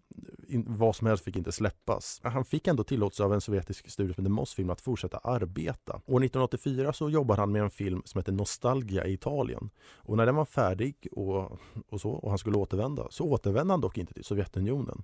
In, 0.48 0.65
vad 0.67 0.96
som 0.96 1.08
helst 1.08 1.24
fick 1.24 1.36
inte 1.36 1.52
släppas. 1.52 2.22
Han 2.24 2.46
fick 2.46 2.67
ändå 2.67 2.84
tillåtelse 2.84 3.24
av 3.24 3.34
en 3.34 3.41
sovjetisk 3.41 3.89
studio 3.89 4.13
som 4.13 4.24
hette 4.24 4.32
Mosfilm 4.32 4.70
att 4.70 4.82
fortsätta 4.82 5.17
arbeta. 5.17 5.94
År 5.94 6.24
1984 6.24 6.94
så 6.94 7.10
jobbade 7.10 7.41
han 7.41 7.52
med 7.52 7.62
en 7.62 7.70
film 7.70 8.02
som 8.06 8.20
heter 8.20 8.32
Nostalgia 8.32 9.06
i 9.06 9.13
Italien. 9.13 9.70
Och 9.96 10.17
när 10.17 10.26
den 10.26 10.36
var 10.36 10.46
färdig 10.46 11.08
och, 11.12 11.60
och 11.89 12.02
så 12.02 12.12
och 12.12 12.30
han 12.30 12.38
skulle 12.38 12.58
återvända 12.58 13.08
så 13.10 13.24
återvände 13.26 13.74
han 13.74 13.82
dock 13.82 13.98
inte 13.98 14.13
till 14.13 14.24
Sovjetunionen 14.24 15.04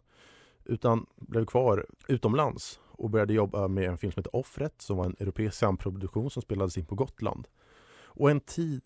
utan 0.68 1.06
blev 1.16 1.46
kvar 1.46 1.86
utomlands 2.08 2.80
och 2.86 3.10
började 3.10 3.34
jobba 3.34 3.68
med 3.68 3.90
en 3.90 3.98
film 3.98 4.12
som 4.12 4.20
heter 4.20 4.36
Offret 4.36 4.82
som 4.82 4.98
var 4.98 5.06
en 5.06 5.16
europeisk 5.20 5.58
samproduktion 5.58 6.30
som 6.30 6.42
spelades 6.42 6.78
in 6.78 6.86
på 6.86 6.96
Gotland. 6.96 7.48
Och 8.04 8.32
en 8.32 8.40
tid, 8.40 8.82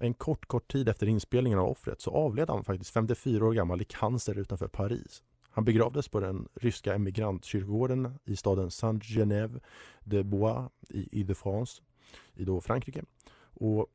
en 0.00 0.14
kort, 0.14 0.46
kort 0.46 0.72
tid 0.72 0.88
efter 0.88 1.06
inspelningen 1.06 1.58
av 1.58 1.68
Offret 1.68 2.00
så 2.00 2.10
avled 2.10 2.50
han 2.50 2.64
faktiskt 2.64 2.90
54 2.90 3.46
år 3.46 3.52
gammal 3.52 3.80
i 3.80 3.84
cancer 3.84 4.38
utanför 4.38 4.68
Paris. 4.68 5.22
Han 5.50 5.64
begravdes 5.64 6.08
på 6.08 6.20
den 6.20 6.48
ryska 6.54 6.94
emigrantkyrkogården 6.94 8.18
i 8.24 8.36
staden 8.36 8.68
Saint-Genève 8.68 9.60
de 10.04 10.22
Bois 10.22 10.70
i 10.88 11.20
Ile-de-France 11.20 11.82
i 12.34 12.44
då 12.44 12.60
Frankrike. 12.60 13.04
Och 13.40 13.86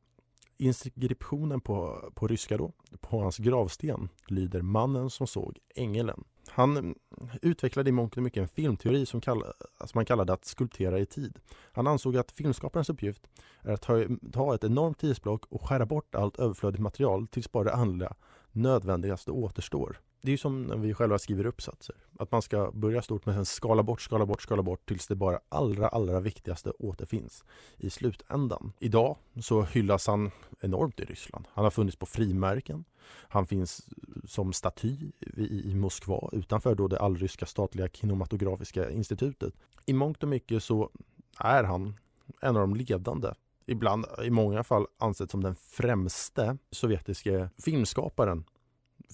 inskriptionen 0.56 1.60
på, 1.60 2.10
på 2.14 2.26
ryska 2.26 2.56
då, 2.56 2.72
på 3.00 3.20
hans 3.20 3.38
gravsten 3.38 4.08
lyder 4.26 4.62
Mannen 4.62 5.10
som 5.10 5.26
såg 5.26 5.58
ängeln. 5.74 6.24
Han 6.48 6.94
utvecklade 7.42 7.88
i 7.88 7.92
mångt 7.92 8.16
och 8.16 8.22
mycket 8.22 8.40
en 8.40 8.48
filmteori 8.48 9.06
som, 9.06 9.20
kall, 9.20 9.44
som 9.80 9.90
man 9.94 10.04
kallade 10.04 10.32
att 10.32 10.44
skulptera 10.44 10.98
i 10.98 11.06
tid. 11.06 11.38
Han 11.72 11.86
ansåg 11.86 12.16
att 12.16 12.32
filmskaparens 12.32 12.90
uppgift 12.90 13.26
är 13.62 13.72
att 13.72 13.82
ta, 13.82 14.04
ta 14.32 14.54
ett 14.54 14.64
enormt 14.64 14.98
tidsblock 14.98 15.46
och 15.46 15.62
skära 15.62 15.86
bort 15.86 16.14
allt 16.14 16.38
överflödigt 16.38 16.82
material 16.82 17.26
tills 17.26 17.52
bara 17.52 17.64
det 17.64 17.74
allra 17.74 18.14
nödvändigaste 18.52 19.30
återstår 19.30 20.00
det 20.24 20.30
är 20.30 20.32
ju 20.32 20.38
som 20.38 20.62
när 20.62 20.76
vi 20.76 20.94
själva 20.94 21.18
skriver 21.18 21.46
uppsatser. 21.46 21.96
Att 22.18 22.32
man 22.32 22.42
ska 22.42 22.70
börja 22.70 23.02
stort 23.02 23.26
men 23.26 23.34
sen 23.34 23.44
skala 23.44 23.82
bort, 23.82 24.00
skala 24.00 24.26
bort, 24.26 24.42
skala 24.42 24.62
bort 24.62 24.88
tills 24.88 25.06
det 25.06 25.14
bara 25.14 25.40
allra, 25.48 25.88
allra 25.88 26.20
viktigaste 26.20 26.70
återfinns 26.70 27.44
i 27.76 27.90
slutändan. 27.90 28.72
Idag 28.78 29.16
så 29.40 29.62
hyllas 29.62 30.06
han 30.06 30.30
enormt 30.60 31.00
i 31.00 31.04
Ryssland. 31.04 31.48
Han 31.52 31.64
har 31.64 31.70
funnits 31.70 31.96
på 31.96 32.06
frimärken. 32.06 32.84
Han 33.06 33.46
finns 33.46 33.88
som 34.24 34.52
staty 34.52 34.96
i, 35.36 35.74
Moskva 35.74 36.28
utanför 36.32 36.74
då 36.74 36.88
det 36.88 37.00
allryska 37.00 37.46
statliga 37.46 37.88
kinematografiska 37.88 38.90
institutet. 38.90 39.54
I 39.86 39.92
mångt 39.92 40.22
och 40.22 40.28
mycket 40.28 40.62
så 40.62 40.90
är 41.38 41.64
han 41.64 41.94
en 42.40 42.56
av 42.56 42.60
de 42.60 42.74
ledande 42.74 43.28
ibland 43.66 44.06
i 44.24 44.30
många 44.30 44.64
fall 44.64 44.86
ansedd 44.98 45.30
som 45.30 45.42
den 45.42 45.54
främste 45.54 46.58
sovjetiske 46.70 47.50
filmskaparen 47.58 48.44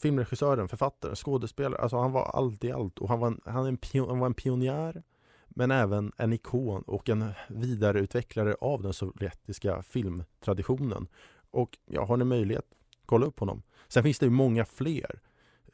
filmregissören, 0.00 0.68
författaren, 0.68 1.16
skådespelare. 1.16 1.80
Alltså 1.80 1.96
han 1.96 2.12
var 2.12 2.24
allt 2.24 2.64
i 2.64 2.72
allt 2.72 2.98
och 2.98 3.08
han 3.08 3.20
var 3.20 3.26
en, 3.26 3.40
han, 3.44 3.66
en 3.66 3.76
pion, 3.76 4.08
han 4.08 4.18
var 4.18 4.26
en 4.26 4.34
pionjär 4.34 5.02
men 5.48 5.70
även 5.70 6.12
en 6.16 6.32
ikon 6.32 6.82
och 6.82 7.08
en 7.08 7.32
vidareutvecklare 7.48 8.56
av 8.60 8.82
den 8.82 8.92
sovjetiska 8.92 9.82
filmtraditionen. 9.82 11.08
Och 11.50 11.78
ja, 11.86 12.04
har 12.04 12.16
ni 12.16 12.24
möjlighet, 12.24 12.66
kolla 13.06 13.26
upp 13.26 13.40
honom. 13.40 13.62
Sen 13.88 14.02
finns 14.02 14.18
det 14.18 14.26
ju 14.26 14.30
många 14.30 14.64
fler 14.64 15.20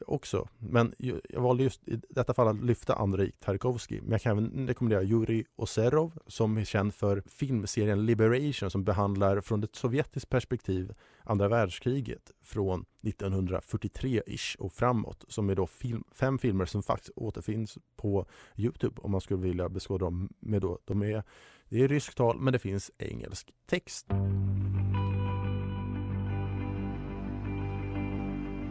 också. 0.07 0.47
Men 0.57 0.93
jag 1.29 1.41
valde 1.41 1.63
just 1.63 1.87
i 1.87 2.01
detta 2.09 2.33
fall 2.33 2.47
att 2.47 2.63
lyfta 2.63 2.95
Andrei 2.95 3.31
Tarkovsky. 3.31 4.01
Men 4.01 4.11
jag 4.11 4.21
kan 4.21 4.31
även 4.31 4.67
rekommendera 4.67 5.01
Jurij 5.01 5.45
Oserov 5.55 6.19
som 6.27 6.57
är 6.57 6.63
känd 6.63 6.93
för 6.93 7.23
filmserien 7.25 8.05
Liberation 8.05 8.69
som 8.71 8.83
behandlar 8.83 9.41
från 9.41 9.63
ett 9.63 9.75
sovjetiskt 9.75 10.29
perspektiv 10.29 10.93
andra 11.23 11.47
världskriget 11.47 12.31
från 12.41 12.85
1943-ish 13.01 14.57
och 14.57 14.73
framåt. 14.73 15.25
Som 15.27 15.49
är 15.49 15.55
då 15.55 15.67
film, 15.67 16.03
fem 16.11 16.39
filmer 16.39 16.65
som 16.65 16.83
faktiskt 16.83 17.11
återfinns 17.15 17.77
på 17.95 18.25
Youtube 18.55 19.01
om 19.01 19.11
man 19.11 19.21
skulle 19.21 19.41
vilja 19.41 19.69
beskåda 19.69 20.05
dem 20.05 20.29
med 20.39 20.61
då. 20.61 20.79
De 20.85 21.03
är, 21.03 21.23
det 21.69 21.83
är 21.83 21.87
ryskt 21.87 22.17
tal 22.17 22.39
men 22.39 22.53
det 22.53 22.59
finns 22.59 22.91
engelsk 22.97 23.53
text. 23.65 24.07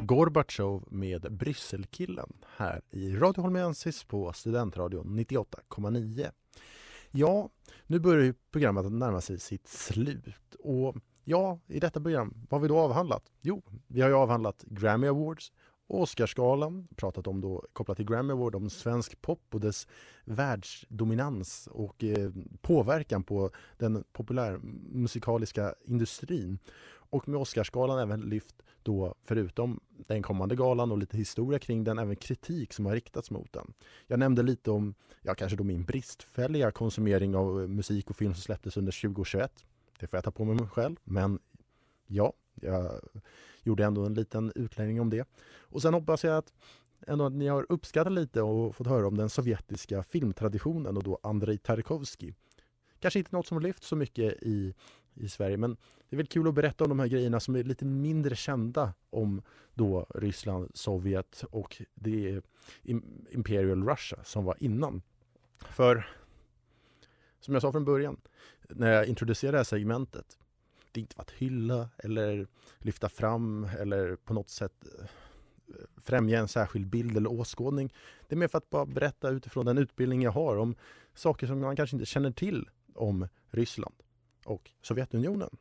Gorbatjov 0.06 0.84
med 0.90 1.32
Brysselkillen 1.32 2.32
här 2.56 2.82
i 2.90 3.16
Radio 3.16 3.42
Holmensis 3.42 4.04
på 4.04 4.32
Studentradion 4.32 5.18
98,9. 5.18 6.30
Ja, 7.10 7.50
nu 7.86 7.98
börjar 7.98 8.24
ju 8.24 8.34
programmet 8.50 8.92
närma 8.92 9.20
sig 9.20 9.40
sitt 9.40 9.68
slut 9.68 10.54
och 10.58 10.96
ja, 11.24 11.60
i 11.66 11.80
detta 11.80 12.00
program, 12.00 12.34
vad 12.48 12.60
har 12.60 12.62
vi 12.62 12.68
då 12.68 12.78
avhandlat? 12.78 13.22
Jo, 13.40 13.62
vi 13.86 14.00
har 14.00 14.08
ju 14.08 14.14
avhandlat 14.14 14.64
Grammy 14.66 15.06
Awards, 15.06 15.52
Oscarsgalan, 15.88 16.88
pratat 16.96 17.26
om 17.26 17.40
då 17.40 17.66
kopplat 17.72 17.96
till 17.96 18.06
Grammy 18.06 18.32
Award 18.32 18.54
om 18.54 18.70
svensk 18.70 19.22
pop 19.22 19.42
och 19.50 19.60
dess 19.60 19.86
världsdominans 20.24 21.68
och 21.72 22.04
eh, 22.04 22.30
påverkan 22.60 23.22
på 23.22 23.50
den 23.78 24.04
populärmusikaliska 24.12 25.74
industrin. 25.84 26.58
Och 27.10 27.28
med 27.28 27.40
Oscarsgalan 27.40 27.98
även 27.98 28.20
lyft 28.20 28.62
då 28.82 29.14
förutom 29.24 29.80
den 30.06 30.22
kommande 30.22 30.56
galan 30.56 30.92
och 30.92 30.98
lite 30.98 31.16
historia 31.16 31.58
kring 31.58 31.84
den, 31.84 31.98
även 31.98 32.16
kritik 32.16 32.72
som 32.72 32.86
har 32.86 32.94
riktats 32.94 33.30
mot 33.30 33.52
den. 33.52 33.72
Jag 34.06 34.18
nämnde 34.18 34.42
lite 34.42 34.70
om, 34.70 34.94
ja 35.22 35.34
kanske 35.34 35.56
då 35.56 35.64
min 35.64 35.84
bristfälliga 35.84 36.70
konsumering 36.70 37.36
av 37.36 37.62
eh, 37.62 37.68
musik 37.68 38.10
och 38.10 38.16
film 38.16 38.34
som 38.34 38.42
släpptes 38.42 38.76
under 38.76 39.00
2021. 39.02 39.64
Det 40.00 40.06
får 40.06 40.16
jag 40.16 40.24
ta 40.24 40.30
på 40.30 40.44
mig 40.44 40.68
själv, 40.68 40.96
men 41.04 41.38
ja, 42.06 42.32
jag 42.54 43.00
gjorde 43.62 43.84
ändå 43.84 44.04
en 44.04 44.14
liten 44.14 44.52
utläggning 44.54 45.00
om 45.00 45.10
det. 45.10 45.28
Och 45.58 45.82
sen 45.82 45.94
hoppas 45.94 46.24
jag 46.24 46.36
att 46.36 46.52
ändå 47.06 47.26
att 47.26 47.32
ni 47.32 47.46
har 47.46 47.66
uppskattat 47.68 48.12
lite 48.12 48.42
och 48.42 48.76
fått 48.76 48.86
höra 48.86 49.06
om 49.06 49.16
den 49.16 49.28
sovjetiska 49.28 50.02
filmtraditionen 50.02 50.96
och 50.96 51.02
då 51.02 51.18
Andrei 51.22 51.58
Tarkovsky. 51.58 52.32
Kanske 53.00 53.18
inte 53.18 53.36
något 53.36 53.46
som 53.46 53.60
lyfts 53.60 53.86
så 53.86 53.96
mycket 53.96 54.42
i 54.42 54.74
i 55.16 55.28
Sverige. 55.28 55.56
Men 55.56 55.76
det 56.08 56.14
är 56.14 56.16
väl 56.16 56.26
kul 56.26 56.48
att 56.48 56.54
berätta 56.54 56.84
om 56.84 56.88
de 56.88 56.98
här 56.98 57.06
grejerna 57.06 57.40
som 57.40 57.56
är 57.56 57.64
lite 57.64 57.84
mindre 57.84 58.36
kända 58.36 58.94
om 59.10 59.42
då 59.74 60.06
Ryssland, 60.14 60.70
Sovjet 60.74 61.44
och 61.50 61.82
det 61.94 62.42
Imperial 63.30 63.88
Russia 63.88 64.18
som 64.24 64.44
var 64.44 64.56
innan. 64.60 65.02
För 65.58 66.08
som 67.40 67.54
jag 67.54 67.62
sa 67.62 67.72
från 67.72 67.84
början 67.84 68.20
när 68.68 68.92
jag 68.92 69.06
introducerade 69.06 69.54
det 69.54 69.58
här 69.58 69.64
segmentet 69.64 70.38
det 70.96 71.00
är 71.00 71.02
inte 71.02 71.14
för 71.14 71.22
att 71.22 71.30
hylla 71.30 71.88
eller 71.98 72.46
lyfta 72.78 73.08
fram 73.08 73.68
eller 73.78 74.16
på 74.16 74.34
något 74.34 74.50
sätt 74.50 74.72
eh, 74.98 75.06
främja 75.96 76.38
en 76.38 76.48
särskild 76.48 76.86
bild 76.86 77.16
eller 77.16 77.32
åskådning. 77.32 77.92
Det 78.28 78.34
är 78.34 78.38
mer 78.38 78.48
för 78.48 78.58
att 78.58 78.70
bara 78.70 78.86
berätta 78.86 79.30
utifrån 79.30 79.66
den 79.66 79.78
utbildning 79.78 80.22
jag 80.22 80.30
har 80.30 80.56
om 80.56 80.74
saker 81.14 81.46
som 81.46 81.60
man 81.60 81.76
kanske 81.76 81.96
inte 81.96 82.06
känner 82.06 82.30
till 82.30 82.68
om 82.94 83.28
Ryssland 83.50 83.94
och 84.46 84.70
Sovjetunionen. 84.82 85.56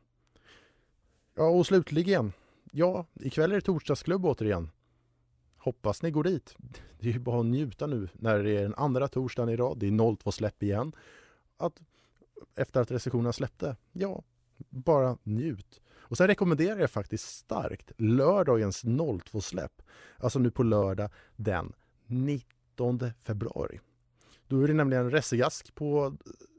Ja, 1.34 1.48
och 1.48 1.66
slutligen. 1.66 2.32
Ja, 2.72 3.06
ikväll 3.14 3.52
är 3.52 3.56
det 3.56 3.60
torsdagsklubb 3.60 4.26
återigen. 4.26 4.70
Hoppas 5.56 6.02
ni 6.02 6.10
går 6.10 6.24
dit. 6.24 6.56
Det 6.98 7.08
är 7.08 7.12
ju 7.12 7.18
bara 7.18 7.40
att 7.40 7.46
njuta 7.46 7.86
nu 7.86 8.08
när 8.12 8.42
det 8.42 8.50
är 8.50 8.62
den 8.62 8.74
andra 8.74 9.08
torsdagen 9.08 9.48
i 9.48 9.56
rad. 9.56 9.78
Det 9.78 9.86
är 9.86 10.16
02 10.16 10.32
släpp 10.32 10.62
igen. 10.62 10.92
Att 11.56 11.82
efter 12.54 12.80
att 12.80 12.90
recensionerna 12.90 13.32
släppte, 13.32 13.76
ja, 13.92 14.22
bara 14.70 15.18
njut. 15.22 15.80
Och 15.88 16.16
sen 16.16 16.26
rekommenderar 16.26 16.80
jag 16.80 16.90
faktiskt 16.90 17.28
starkt 17.28 17.92
lördagens 17.96 18.84
02-släpp. 18.84 19.82
Alltså 20.18 20.38
nu 20.38 20.50
på 20.50 20.62
lördag 20.62 21.10
den 21.36 21.72
19 22.06 23.00
februari. 23.22 23.80
Då 24.48 24.62
är 24.62 24.68
det 24.68 24.74
nämligen 24.74 25.10
Ressegask 25.10 25.74
på 25.74 26.16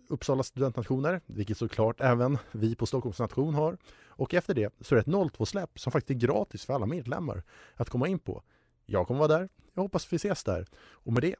Uppsala 0.07 0.43
studentnationer, 0.43 1.21
vilket 1.25 1.57
såklart 1.57 2.01
även 2.01 2.37
vi 2.51 2.75
på 2.75 2.85
Stockholms 2.85 3.19
nation 3.19 3.53
har. 3.53 3.77
Och 4.07 4.33
efter 4.33 4.53
det 4.53 4.73
så 4.81 4.95
är 4.95 4.97
det 4.97 5.01
ett 5.01 5.07
02-släpp 5.07 5.79
som 5.79 5.91
faktiskt 5.91 6.23
är 6.23 6.27
gratis 6.27 6.65
för 6.65 6.73
alla 6.73 6.85
medlemmar 6.85 7.43
att 7.75 7.89
komma 7.89 8.07
in 8.07 8.19
på. 8.19 8.43
Jag 8.85 9.07
kommer 9.07 9.19
vara 9.19 9.39
där. 9.39 9.49
Jag 9.73 9.81
hoppas 9.81 10.13
vi 10.13 10.15
ses 10.15 10.43
där. 10.43 10.67
Och 10.75 11.13
med 11.13 11.23
det 11.23 11.35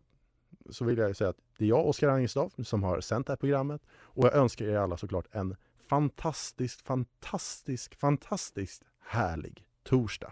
så 0.70 0.86
vill 0.86 0.98
jag 0.98 1.16
säga 1.16 1.30
att 1.30 1.38
det 1.58 1.66
är 1.66 1.70
jag, 1.70 1.88
Oskar 1.88 2.10
Angestav, 2.10 2.54
som 2.64 2.84
har 2.84 3.02
sänt 3.02 3.28
det 3.28 3.32
här 3.32 3.38
programmet. 3.38 3.82
Och 3.90 4.26
jag 4.26 4.34
önskar 4.34 4.66
er 4.66 4.78
alla 4.78 4.98
såklart 4.98 5.26
en 5.32 5.56
fantastiskt, 5.90 6.82
fantastisk, 6.82 7.96
fantastiskt 7.96 8.84
härlig 9.00 9.66
torsdag. 9.84 10.32